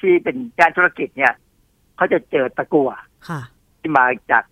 [0.00, 1.32] ที่เป็นย่านธุรกิจเนี่ย
[1.96, 2.90] เขาจะเจอตะกั่ว
[3.28, 3.40] ค่ะ
[3.80, 4.44] ที่มาจาก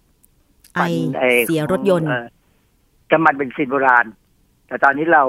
[0.75, 2.27] ไอเสียรถยนต์เอ่อ
[3.11, 4.07] น้ำมันเป็นซินโบราณ
[4.73, 5.25] แต่ตอนนี้เรา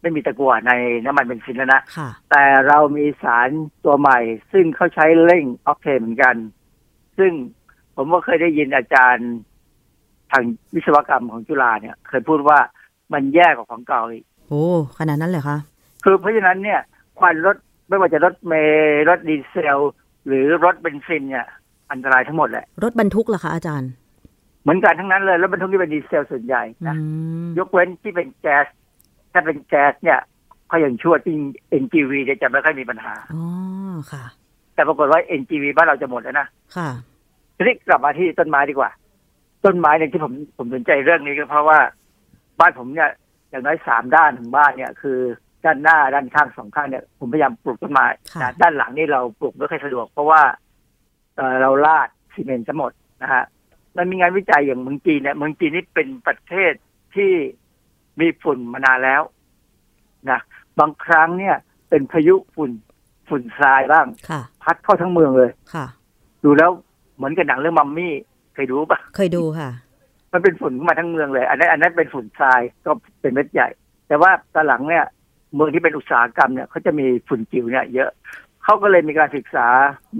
[0.00, 0.72] ไม่มีตะกั่วใน
[1.04, 3.48] น้ำมันเป็นซินแล้วนะค่ะแต่เรามีสาร
[3.84, 4.18] ตัวใหม่
[4.52, 6.36] ซึ่งเขาใช้เร่งออกเทนเหมือนกัน
[7.18, 7.32] ซึ่ง
[7.96, 9.30] ผมก็เคยได้ยินอาจารย์
[10.30, 10.42] ทาง
[10.74, 12.58] วิศวกรรมของจุฬาเนี่ย เคยพูดว่า
[13.12, 14.64] มันแย่กว่าของเก่าอีกโอ้
[14.98, 15.58] ขนาดนั้นเลยคะ
[16.04, 16.80] คือเพราะฉะนั้นเนี่ย
[17.18, 17.56] ควันรถ
[17.88, 19.78] ไม่ว่าจะรถเมล์รถดีเซล
[20.26, 21.46] หรือรถเบนซินเนี่ย
[21.90, 23.90] อันตรายทั้งหมดแหละ รถบรรทุกล่ะคะอาจารย์
[24.62, 27.02] เหมือนกันทั้งนั้นเลยรถบรรทุกที่เป็นดีเซลส่วนใหญ่นะอื
[27.44, 28.66] มยกเว้นที่เป็นแก๊ส
[29.32, 30.20] ถ้าเป็นแก๊สเนี่ย
[30.68, 31.38] เขายังชั่วจริง
[31.82, 33.44] NGV เนี่ยจะไม่ค่อยมีปัญหาอ๋อ
[34.12, 34.24] ค่ะ
[34.74, 36.46] แต่ปรากฏว่า NGV บ้านเราจะหมดแล้วนะ
[36.76, 36.88] ค่ะ
[37.56, 38.90] ทีนี้กลับมาที่ต้นไม้ดีกว่า
[39.64, 41.78] ต้นไม้เนี่ยที่ผมผมสนใจเรื่องนี้ก็เพราะว่า
[42.60, 43.10] บ้านผมเนี่ย
[43.50, 45.18] อย่างน้อยสามด้านของบ้านเนี่ย คือ
[45.64, 50.40] ด้านหน้าด้านข้างสองข้างเนี่ยผมพยายามปลูกต้นไม้ค่ะนะด้านหลังนี่เราปลูกไม่ค่อยสะดวก เพราะว่า
[51.36, 52.92] เอ่อเราลาดซีเมนต์ทั้งหมด
[53.22, 53.44] นะฮะ
[53.96, 56.72] มันมีงานวิจัยอย่างเมืองจีนเนี่ยเมืองจีนนี่เป็นประเทศ
[57.14, 57.32] ที่
[58.20, 59.22] มีฝุ่นมานานแล้ว
[60.30, 60.40] นะ
[60.78, 61.56] บางครั้งเนี่ย
[61.88, 62.70] เป็นพายุฝุ่น
[63.28, 65.86] ฝุ่นทรายบ้างค่ะพัดเข้าทั้งเมืองเลยค่ะ
[66.44, 66.70] ดูแล้ว
[67.16, 68.12] เหมือนกับหนังเรื่องมัมมี่
[68.54, 69.70] เคยดูปะเคยดูค่ะ
[70.32, 72.90] มันเป็นฝุ่นเข้ามาทั้งเมืองเลย อันนั้นอันนั้นเป็นฝุ่นทรายก็
[73.20, 73.68] เป็นเม็ดใหญ่
[74.08, 75.04] แต่ว่าตอนหลังเนี่ย
[75.54, 78.10] เมืองที่เป็นอุตสาหกรรมเนี่ยเขาจะมีฝุ่นจิ๋วเนี่ย เยอะ
[78.64, 79.66] เขาก็เลยมีการศึกษา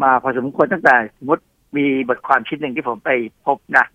[0.02, 1.42] มาพอสมควรตั้งแต่สมมติ
[1.76, 3.10] มีบทความชิ้นหนึ่งที่ผมไป
[3.46, 3.86] พบนะ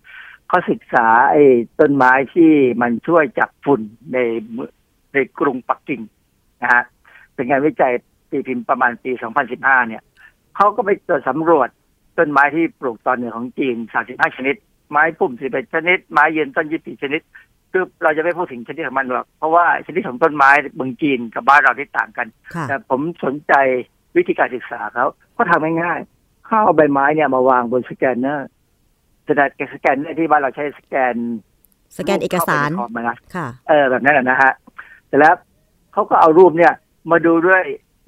[0.48, 1.44] เขาศึกษาไอ้
[1.80, 2.50] ต้นไม้ที่
[2.82, 3.80] มันช่วยจับฝุ่น
[4.12, 4.18] ใน
[4.50, 4.72] เมือง
[5.14, 6.00] ในกรุงปักกิ่ง
[6.62, 6.82] นะฮะ
[7.34, 7.92] เป็นงานวิจัย
[8.30, 9.10] ตีพิมพ์ประมาณปี
[9.50, 10.02] 2015 เนี่ย
[10.56, 11.68] เขาก็ไปตรวจสำรวจ
[12.18, 13.76] ต้นไม้ที่ปลูกตอนเหนือของจีน
[14.06, 14.56] 35 ชนิด
[14.90, 17.20] ไม้ปุ่ม 11 ชนิด ไม้ยืนต้น 24 ชนิด
[17.72, 23.54] คือเราจะไม่พูดถึงชนิดของมันหรอก เพราะว่าชนิดของต้นไม้เมืองจีนกับบ้านเราที่ต่างกันค่ะแต่ผมสนใจ
[24.16, 25.06] วิธีการศึกษาเขา
[25.36, 28.48] ก็ทำง่ายๆเขาเอาใบไม้เนี่ยมาวางบนสแกนเนอร์
[29.28, 31.14] สแกนสแกนเนอร์ที่บ้านเราใช้สแกน
[31.98, 34.52] สแกนเอกสารเข้าไปในคอมอะนะค่ะเออแบบนั้นนะนะฮะ
[35.08, 35.34] แต่แล้ว
[35.92, 36.72] เขาก็เอารูปเนี่ย
[37.10, 37.62] มาดูด้วย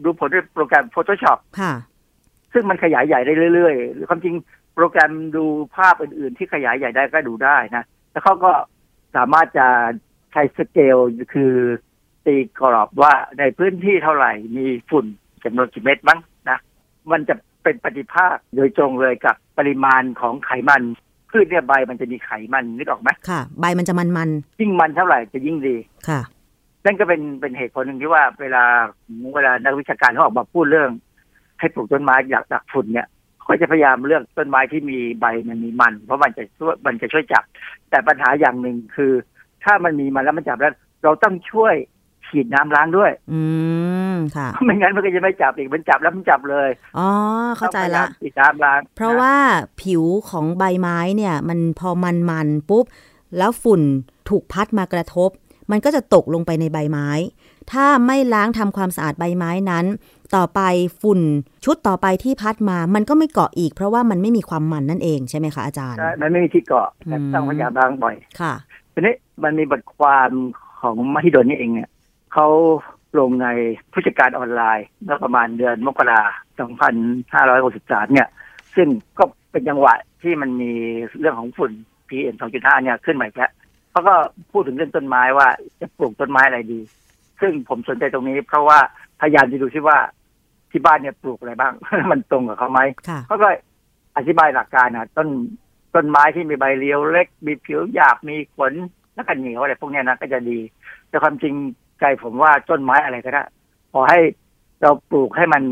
[0.04, 1.72] ดูผลด้วยโปรแกรม Photoshop ค่ะ
[2.52, 4.34] ซึ่งมันขยายใหญ่ได้เรื่อยๆหรือความจริง
[4.74, 5.44] โปรแกรมดู
[5.76, 8.52] ภาพอื่น ๆ ที่ขยายใหญ่ได้ก็ดูได้นะแล้วเขาก็
[9.16, 9.66] สามารถจะ
[10.32, 10.96] ใช้สเกล
[11.32, 11.52] คือ
[12.26, 15.04] ตีกรอบว่าในพื้นที่เท่าไหร่มีฝุ่น
[15.44, 16.18] จำนวนกี่เม็ดมั้ง
[16.50, 16.58] นะ
[17.10, 20.82] มันจะ เป็นปฏิภาคโดยตรงเลยกับปริมาณของไขมัน
[21.30, 24.30] พืชเนี่ยใบมันจะมีไขมันนึกออกไหมค่ะ ใบมันจะมันมัน
[24.60, 26.20] ยิ่งมันเท่าไหร่จะยิ่งดีๆค่ะ
[26.84, 28.64] นั่นก็เป็นเป็นเหตุผลหนึ่งที่ว่าเวลา
[29.34, 30.90] เวลานักวิชาการเขาออกมาพูดเรื่อง
[31.58, 33.08] ให้ปลูกต้นไม้อยากดักฝุ่นเนี่ย
[33.42, 37.44] เขาจะพยายามเลือกต้นไม้ที่มีใบมันมีมัน เพราะมันจะช่วยมันจะช่วยจับ
[37.90, 39.12] แต่ปัญหาอย่างหนึ่งคือ
[39.64, 41.74] ถ้ามันมีมันแล้วมันจับแล้ว เราต้องช่วย
[42.32, 43.40] ฉีดน้ำล้างด้วย อื
[44.12, 46.68] มค่ะไม่งั้นมันก็จะไม่จับอีกมันจับแล้วมันจับเลย
[46.98, 47.08] อ๋อ
[47.56, 49.34] เข้าใจละต้องพยยมฉีดน้ำล้าง เพราะว่า
[49.82, 52.84] ผิวของใบไม้เนี่ย มันพอมันมันๆปุ๊บ
[53.38, 53.82] แล้วฝุ่น
[54.28, 55.30] ถูกพัดมากระทบ
[55.70, 57.08] มันก็จะตกลงไปในใบไม้
[57.72, 59.86] ถ้าไม่ล้างทำความสะอาดใบไม้นั้น
[60.36, 60.60] ต่อไป
[61.02, 61.20] ฝุ่น
[61.64, 68.54] ชุดต่อไปที่พัดมา มันก็ไม่เกาะอีก เพราะว่ามันไม่มีความมันนั่นเองใช่ไหมคะอาจารย์ใช่มันไม่มีที่เกาะแต่อืมต้องพยายามล้างบ่อยค่ะ
[68.94, 70.30] ทีนี้มันมีบทความ
[70.80, 71.89] ของมหิดลนี่เองเนี่ย
[72.32, 72.48] เขา
[73.18, 73.48] ลงใน
[73.92, 76.22] ผู้จัดการออนไลน์เมื่อประมาณเดือนมกรา
[76.58, 76.70] คม
[77.36, 78.28] 2563 เนี่ย
[78.76, 80.72] ซึ่งก็เป็นจังหวะที่มันมี
[81.18, 81.70] เรื่องของฝุ่น
[82.08, 83.52] PM 2.5 เนี่ยขึ้นมาอีกแล้ว
[83.90, 84.14] เขาก็
[84.52, 85.48] พูดถึงเรื่องต้นไม้ว่า
[85.80, 86.80] จะปลูกต้นไม้อะไรดี
[87.40, 88.78] ซึ่งผมสนใจตรงนี้ เพราะว่า
[89.20, 89.98] พยายามจะดูที่ว่า
[90.70, 91.72] ที่บ้านเนี่ยปลูกอะไรบ้าง
[92.10, 93.48] มันตรงกับเขาไหมค่ะเขาก็
[94.16, 95.28] อธิบายหลักการนะต้น
[95.94, 98.72] ต้นไม้ที่มีใบเรียวเล็ก มีผิวหยาบมีขน
[99.14, 100.58] แล้วก็เหนียวอะไรพวกเนี้ยนะก็จะดี
[101.08, 101.54] แต่ความจริง
[102.00, 103.44] ใจผมว่าต้นไม้อะไรก็ได้
[103.92, 104.20] ขอให้
[104.82, 105.62] เราปลูกให้มัน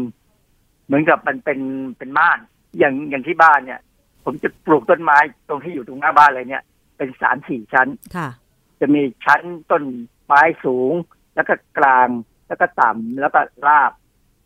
[0.86, 1.60] เหมือนกับมันเป็น
[1.98, 2.38] เป็นม่าน
[2.78, 3.80] อย่างอย่างที่บ้านเนี่ย
[4.24, 5.18] ผมจะปลูกต้นไม้
[5.48, 6.62] ตรงที่อยู่ตรงหน้าบ้านเลยเนี่ย
[6.96, 8.28] เป็นสามสี่ชั้นค่ะ
[8.80, 9.82] จะมีชั้นต้น
[10.26, 10.92] ไม้สูง
[11.34, 12.08] แล้วก็กลาง
[12.48, 13.92] แล้วก็ต่ำแล้วก็ราบ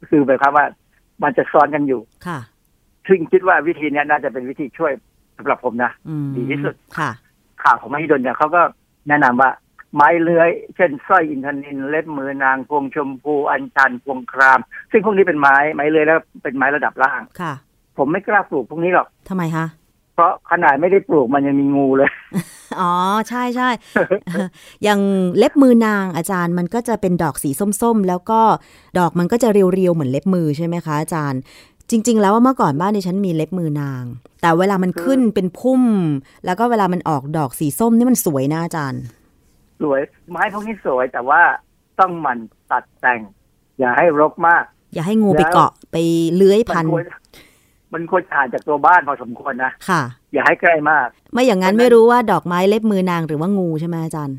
[0.08, 0.66] คือหมายความว่า
[1.22, 2.38] มันจะซ้อนกันอยู่ค่ะ
[3.08, 4.92] ซึ่งคิดว่าวิธีเนี้ยน่าจะเป็นวิธีช่วย
[5.36, 7.10] สำหรับผมนะอืมดีที่สุดค่ะ
[7.62, 8.62] ข่าวของมหิดลเนี่ยเขาก็
[9.08, 9.50] แนะนำว่า
[9.94, 17.52] ไม้เลื้อย เช่นสร้อยอินทนินเล็บมือนางพวงชมพูอัญชันพวงคราม ซึ่งพวกนี้เป็นไม้ไม้เลื้อยแล้วเป็นไม้ระดับล่างค่ะ
[17.98, 19.66] ผมไม่กล้าปลูกพวกนี้หรอกทำไมคะ
[20.14, 22.10] เพราะขนาดไม่ได้ปลูกมันยังมีงูเลย
[22.80, 22.92] อ๋อ
[23.28, 23.68] ใช่ใช่
[24.82, 25.00] อย่าง
[25.38, 27.50] เล็บมือนางอาจารย์มันก็จะเป็นดอกสี
[27.82, 28.40] ส้มๆ แล้วก็
[28.98, 31.40] ดอกมันก็จะเรียวๆ เหมือนเล็บมือใช่ไหมคะอาจารย์
[31.90, 34.02] จริง ๆ แล้วว่าเมื่อก่อนบ้านดิฉันมีเล็บมือนาง
[34.40, 35.82] แต่เวลามันขึ้นเป็นพุ่ม
[36.44, 39.02] แล้วก็เวลามันออกดอกสีส้มนี่มันสวยนะอาจารย์
[39.82, 41.42] สวย ไม้พวกนี้สวยแต่ว่า
[42.00, 42.38] ต้องหมัน
[42.70, 43.20] ตัดแต่ง
[43.78, 44.64] อย่าให้รกมาก
[44.94, 45.96] อย่าให้งูไปเกาะไป
[46.34, 47.04] เลื้อยพันมัควร
[47.92, 50.02] มันควรห่างจากตัวบ้านพอสมควรนะค่ะ
[50.32, 54.38] อย่าให้ใกล้มาก ไม่อย่างนั้นไม่รู้ว่าดอกไม้เล็บมือนางหรือว่างูใช่ไหมอาจารย์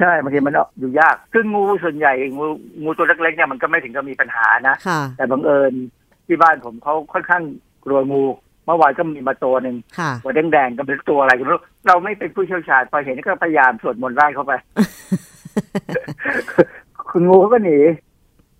[0.00, 2.44] ใช่บางทีมันอยู่ยากซึ่งงูส่วนใหญ่งู
[2.82, 5.72] งูตัวเล็กๆเนี่ยมันก็ไม่ถึงกับมีปัญหานะค่ะแต่บังเอิญ
[6.26, 7.42] ที่บ้านผมเขาค่อนข้าง
[7.84, 8.22] กลัวงู
[8.66, 14.52] เมื่อวานก็มีมาตัวหนึ่งค่ะตัวแดงๆก็เป็นตัวอะไรก็ไม่รู้เราไม่เป็นผู้เชี่ยวชาญพอเห็นก็พยายามสวดมนต์ไล่เข้าไป
[17.10, 17.78] คุณงูเขาก็หนี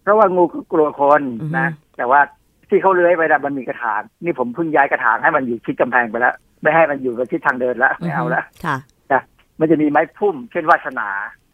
[0.03, 1.23] เพราะว่างูก็กลัวคน
[1.59, 2.21] นะแต่ว่า
[2.69, 8.77] ที่เขาเลื้อยไปนะมันมีกระถางนี่ผมเพิ่งย้ายกระถางให้มันอยู่ชิดกำแพงไปแล้วไม่ให้มันอยู่กับชิดทางเดินแล้วไม่เอาแล้วค่ะ
[9.13, 9.23] นะ
[9.61, 11.09] มันจะมีไม้พุ่ม เช่นวาสนา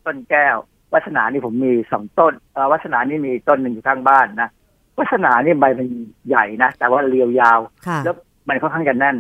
[0.07, 0.57] ต้นแก้ว
[0.92, 4.48] วาสนานี่ผมมีสองต้นเอ่อวาสนานี่มีต้นหนึ่งอยู่ข้างบ้านนะ
[4.98, 5.88] วาสนานี่ใบมัน
[6.28, 8.16] ใหญ่นะแต่ว่าเรียวยาวค่ะแล้ว
[8.51, 9.16] มันค่อนข้างจะแน่น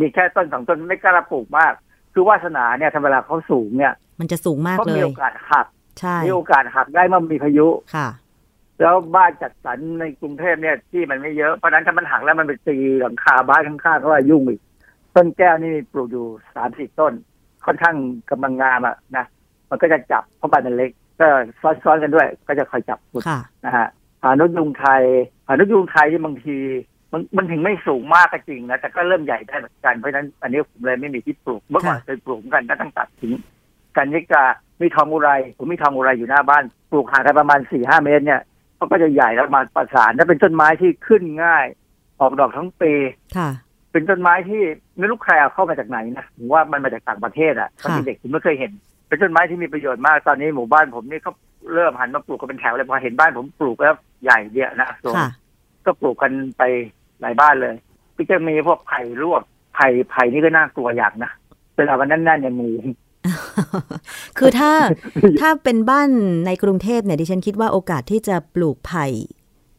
[0.00, 1.72] มีแค่ต้นสองต้นไม่กล้าปลูกมาก
[2.12, 5.66] คือวาสนาเนี่ยถ้าเวลาเขาสูงเนี่ย มันจะสูงมากเขาเลมียโอกาสหัก
[6.00, 8.08] ใช่มีโอกาสหักได้เมื่อมีพายุค่ะ
[8.80, 14.60] แล้วบ้านจัดสรรในกรุงเทพเนี่ยที่มันไม่เยอะเพราะฉะนั้นถ้ามันหักแล้วมันไปตีหลังคาบ้านข้างๆก็ว่ายุ่งอีก
[15.14, 17.12] ต้นแก้วนี่ปลูกอยู่สามสี่ต้น
[17.66, 17.96] ค่อนข้าง
[18.30, 19.24] กำลังงามอะนะ
[19.70, 21.26] มันก็จะจับเพราะใบมันเล็กก็
[21.82, 23.88] ซ้อนๆกันด้วย ก็จะคอยจับคุณค่ะนะฮะ
[24.22, 25.02] หานุยุงไทย
[25.46, 26.56] หานุยุงไทยที่บางที
[27.12, 33.34] มันมันถึงไม่สูงมากก็จริงนะแต่ก็เริ่มใหญ่ได้เหมือนกันเพราะฉะนั้นอันนี้ผมเลยไม่มีที่ปลูกเมื่อก่อนเคยปลูกเหมือนกันก็ต้องตัดทิ้ง
[33.96, 34.44] กันยิกา
[34.80, 38.40] มีทองอุไรผมมีทองอุไรอยู่หน้าบ้าน ปลูกห่างกันประมาณสี่ห้าเมตรเนี่ย
[38.76, 41.66] เขาก็จะใหญ่แล้วมาประสานถ้าเป็นต้นไม้ที่ขึ้นง่าย
[42.20, 42.92] ออกดอกทั้งปี
[43.36, 43.48] ค่ะ
[43.92, 44.62] เป็นต้นไม้ที่
[44.98, 48.72] ไม่รู้ใครเอาเข้ามาจากไหนนะผมว่ามันมาจากต่างประเทศอะตอนค่ะเด็กผมไม่เคยเห็น
[49.08, 51.32] เป็นต้นไม้ที่มีประโยชน์มากตอนนี้หมู่บ้านผมนี่เขา
[51.74, 53.94] เริ่มหันมาปลูกกันเป็นแถวเลยพอเห็นบ้านผมปลูกแล้ว
[54.24, 55.28] ใหญ่เดียวนะสวยค่ะ
[55.86, 56.62] ก็ปลูกกันไป
[57.22, 57.74] หลายบ้านเลย
[58.16, 59.42] ก็จะมีพวกไผ่ลวก
[59.74, 61.32] ไผ่ไผ่นี่ก็น่ากลัวอย่างนะ
[61.76, 62.70] เวลามันแน่นๆอย่างงู
[64.38, 64.72] คือถ้า
[65.40, 66.08] ถ้าเป็นบ้าน
[66.46, 69.06] ในกรุงเทพเนี่ยดิฉันคิดว่าโอกาสที่จะปลูกไผ่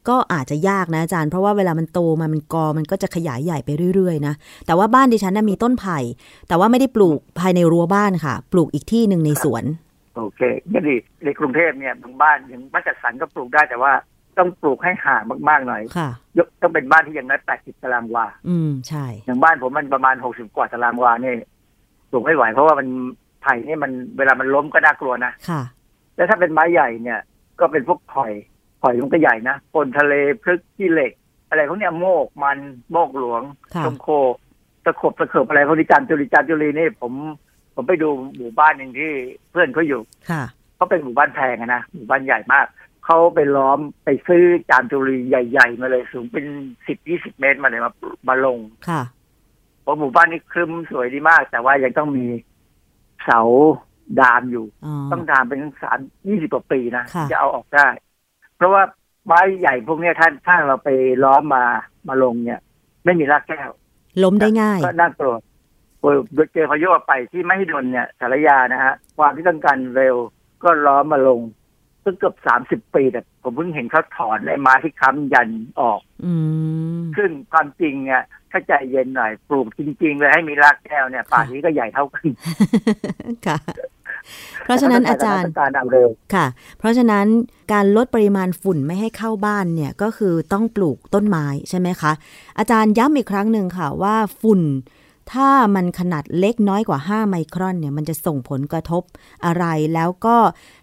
[0.10, 4.34] ก็อาจจะยากนะอาจารย์ เพราะว่าเวลามันโตมามันกอมันก็จะขยายใหญ่ไปเรื่อยๆนะ
[4.66, 6.00] แต่ว่าบ้านดิฉันน่ะมีต้นไผ่
[6.48, 9.64] แต่ว่าไม่ได้ปลูกภายในรั้วบ้านค่ะ ปลูกอีกที่หนึ่งในสวน
[10.16, 10.42] โอเค
[10.74, 13.92] ก็ดีในกรุงเทพเนี่ยบางบ้านอย่างบ้านจัดสรรก็ปลูกได้แต่ว่า
[14.38, 21.38] ต้องปลูกให้ห่างมากๆหน่อยค่ะยกต้องเป็นบ้านที่อย่างน้อยแปดสิบตารางวา อืมใช่ อย่างบ้านผมมันประมาณหกสิบกว่าตารางวาเนี่ย
[22.10, 22.88] ปลูกไม่ไหว เพราะว่ามัน
[23.42, 25.62] ไผ่นี่มันเวลามันล้มก็น่ากลัวนะค่ะ
[26.16, 27.20] แล้วถ้าเป็นไม้ใหญ่เนี่ย
[27.60, 28.34] ก็เป็นพวกข่อย
[28.82, 30.14] ข่อยมันก็ใหญ่นะปนทะเล
[30.44, 31.12] พฤกษ์ขี้เหล็ก
[31.50, 32.58] อะไรพวกเนี้ยโมกมัน
[32.92, 33.42] โมกหลวง
[33.74, 34.08] ค่ะชมโค
[34.86, 37.14] ตะขบตะเขิบอะไรพวกนี้จามจุลีจามจุลีนี่ผม
[37.76, 39.12] ผมไปดูหมู่บ้านหนึ่งที่
[39.52, 40.44] เพื่อนเขาอยู่ ค่ะ
[40.76, 42.68] เขาเป็นหมู่บ้านแพงอะนะหมู่บ้านใหญ่มาก
[43.06, 46.46] เขาไปล้อมไปซื้อจามจุลีใหญ่ ๆ มาเลยสูงเป็น
[46.88, 47.92] สิบยี่สิบเมตรมาเลยมา
[48.30, 48.58] มาลง
[48.90, 49.02] ค่ะ
[49.82, 52.26] เพราะหมู่บ้านนี้ครึ้มสวยดีมาก แต่ว่ายังต้องมี
[53.24, 53.42] เสา
[54.22, 57.88] ดามอยู่อ๋อต้องดามเป็นสามยี่สิบกว่าปีนะค่ะจะเอาออกได้
[58.56, 58.84] เพราะว่า
[59.26, 60.90] ไม้ใหญ่พวกเนี้ยถ้าถ้าเราไป
[61.24, 61.64] ล้อมมา
[62.08, 62.60] มาลงเนี่ย
[63.06, 63.70] ไม่มีรากแก้ว
[64.24, 65.36] ล้มได้ง่าย ก็น่ากลัว
[66.00, 66.16] โอ้ย
[66.54, 70.16] เจอพายุไปที่ไม่ให้ดนเนี่ยสารยานะฮะความที่ต้องการเร็ว
[70.64, 71.40] ก็ล้อมมาลง
[72.04, 75.50] ซึ่งเกือบสามสิบปีแต่ผมเพิ่งเห็นเขาถอนไอ้ไม้ที่ค้ำยัน
[75.82, 76.34] ออกอื
[77.00, 82.28] มซึ่งความจริงเนี่ยถ้าใจเย็นหน่อยปลูกจริง ๆ เลยให้มีรากแก้วเนี่ยป่านนี้ก็ใหญ่เท่ากัน
[83.48, 83.58] ค่ะ
[84.64, 86.46] เพราะฉะนั้นอาจารย์ต้องการเอาเร็วค่ะ
[86.80, 87.26] เพราะฉะนั้น
[87.74, 92.12] การลดปริมาณฝุ่นไม่ให้เข้าบ้านเนี่ยก็คือต้องปลูกต้นไม้ใช่ไหมคะ
[92.58, 94.62] อาจารย์ย้ำอีกครั้งหนึ่งค่ะว่าฝุ่น
[95.32, 99.04] ถ้ามันขนาดเล็กน้อยกว่า 5 ไมครอนเนี่ยมันจะส่งผลกระทบ
[99.46, 100.36] อะไรแล้วก็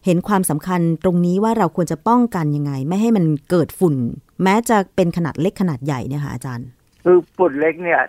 [0.05, 3.95] เห็นความสำคัญตรงนี้ว่าเราควรจะป้องกันยังไง ไม่ให้มันเกิดฝุ่น
[4.43, 6.66] แม้จะเป็นขนาดเล็กขนาดใหญ่เนี่ยค่ะอาจารย์
[7.05, 8.01] คือฝุ่นเล็กเนี่ย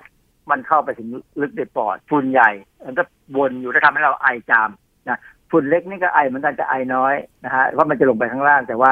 [0.51, 1.09] มันเข้าไปถึง
[1.41, 2.51] ลึกในปอดฝุ่นใหญ่
[2.85, 3.03] มันก็
[3.37, 4.69] วนอยู่แล้วทำให้เราไอจาม
[5.09, 5.19] นะ
[5.51, 7.13] ฝุ่นเล็กนี่ก็ไอเหมือนกันจะไอน้อย
[7.45, 8.91] นะฮะเพราะมันจะลงไปข้างล่างแต่ว่า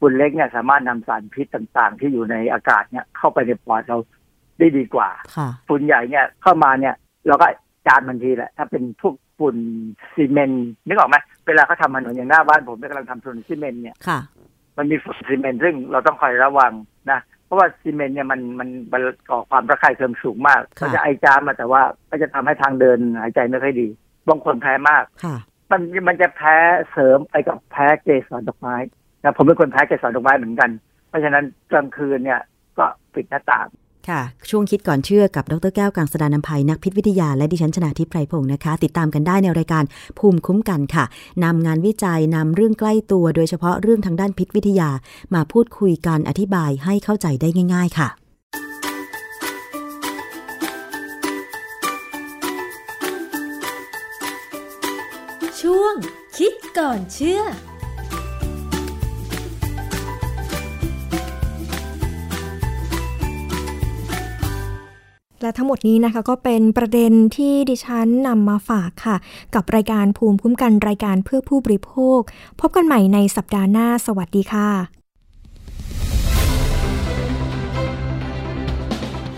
[0.00, 3.98] ฝุ่นเล็กเนี่ยสามารถนำสารพิษต่างๆ ที่อยู่ในอากาศเนี่ยเข้าไปในปอดเรา
[4.58, 6.94] ได้ดีกว่าค่ะฝุ่นใหญ่เนี่ยเข้ามาเนี่ย
[7.26, 7.46] เราก็
[7.86, 9.56] จานทันทีแหละ ถ้าเป็นพวกฝุ่น
[10.14, 14.18] ซีเมนต์นึกออกไหมเวลาเขาทำถนนอย่างหน้าบ้านผมเนี่ยกำลังทำถนนซีเมนต์เนี่ยค่ะ
[14.76, 16.72] มันมีฝุ่นซีเมนต์ซึ่งเราต้องคอยระวัง
[17.10, 23.88] นะเพราะว่าซีเมนต์เนี่ยมันมันมันก่อความระคายเคืองสูงมากค่ะก็จะไอจามมาแต่ว่าก็จะทำให้ทางเดินหายใจไม่ค่อยดี
[24.28, 25.36] บางคนแพ้มากค่ะ
[25.70, 26.56] มันมันจะแพ้
[26.92, 28.76] เสริมไปกับแพ้เกสรดอกไม้
[29.22, 30.70] นะผมเป็นคนแพ้เกสรดอกไม้เหมือนกัน
[31.08, 32.40] เพราะฉะนั้นกลางคืนเนี่ย
[32.78, 32.84] ก็
[33.14, 33.68] ปิดหน้าต่าง
[34.10, 39.84] ค่ะ ช่วงคิดก่อนเชื่อกับดรแก้วกังสดานนภัยนักพิษวิทยาและดิฉันชนาทิพไพรพงศ์นะคะ ติดตามกันได้ในรายการ
[40.18, 41.04] ภูมิคุ้มกันค่ะ
[41.44, 44.90] นำงานวิจัยนำเรื่องใกล้ตัว โดยเฉพาะเรื่องทางด้านพิษวิทยา
[45.34, 48.08] มาพูดคุยกันอธิบายให้เข้าใจได้ง่าย ๆ ค่ะ
[55.60, 55.94] ช่วง
[56.38, 57.42] คิดก่อนเชื่อ
[65.42, 69.16] และทั้งหมดนี้นะคะก็เป็นประเด็นที่ดิฉันนำมาฝากค่ะ
[69.54, 72.20] กับรายการภูมิคุ้มกันรายการเพื่อผู้บริโภค
[72.60, 74.70] พบกันใหม่ในสัปดาห์หน้า สวัสดีค่ะ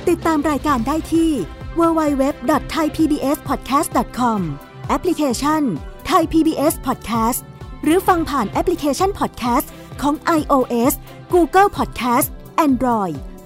[0.08, 1.30] ติดตามรายการได้ที่
[1.78, 4.40] www.thaipbspodcast.com
[4.88, 5.62] แอปพลิเคชัน
[6.10, 7.40] Thai PBS Podcast
[7.84, 9.66] หรือฟังผ่านแอปพลิเคชัน Podcast
[10.02, 10.92] ของ iOS
[11.34, 12.28] Google Podcast
[12.66, 13.16] Android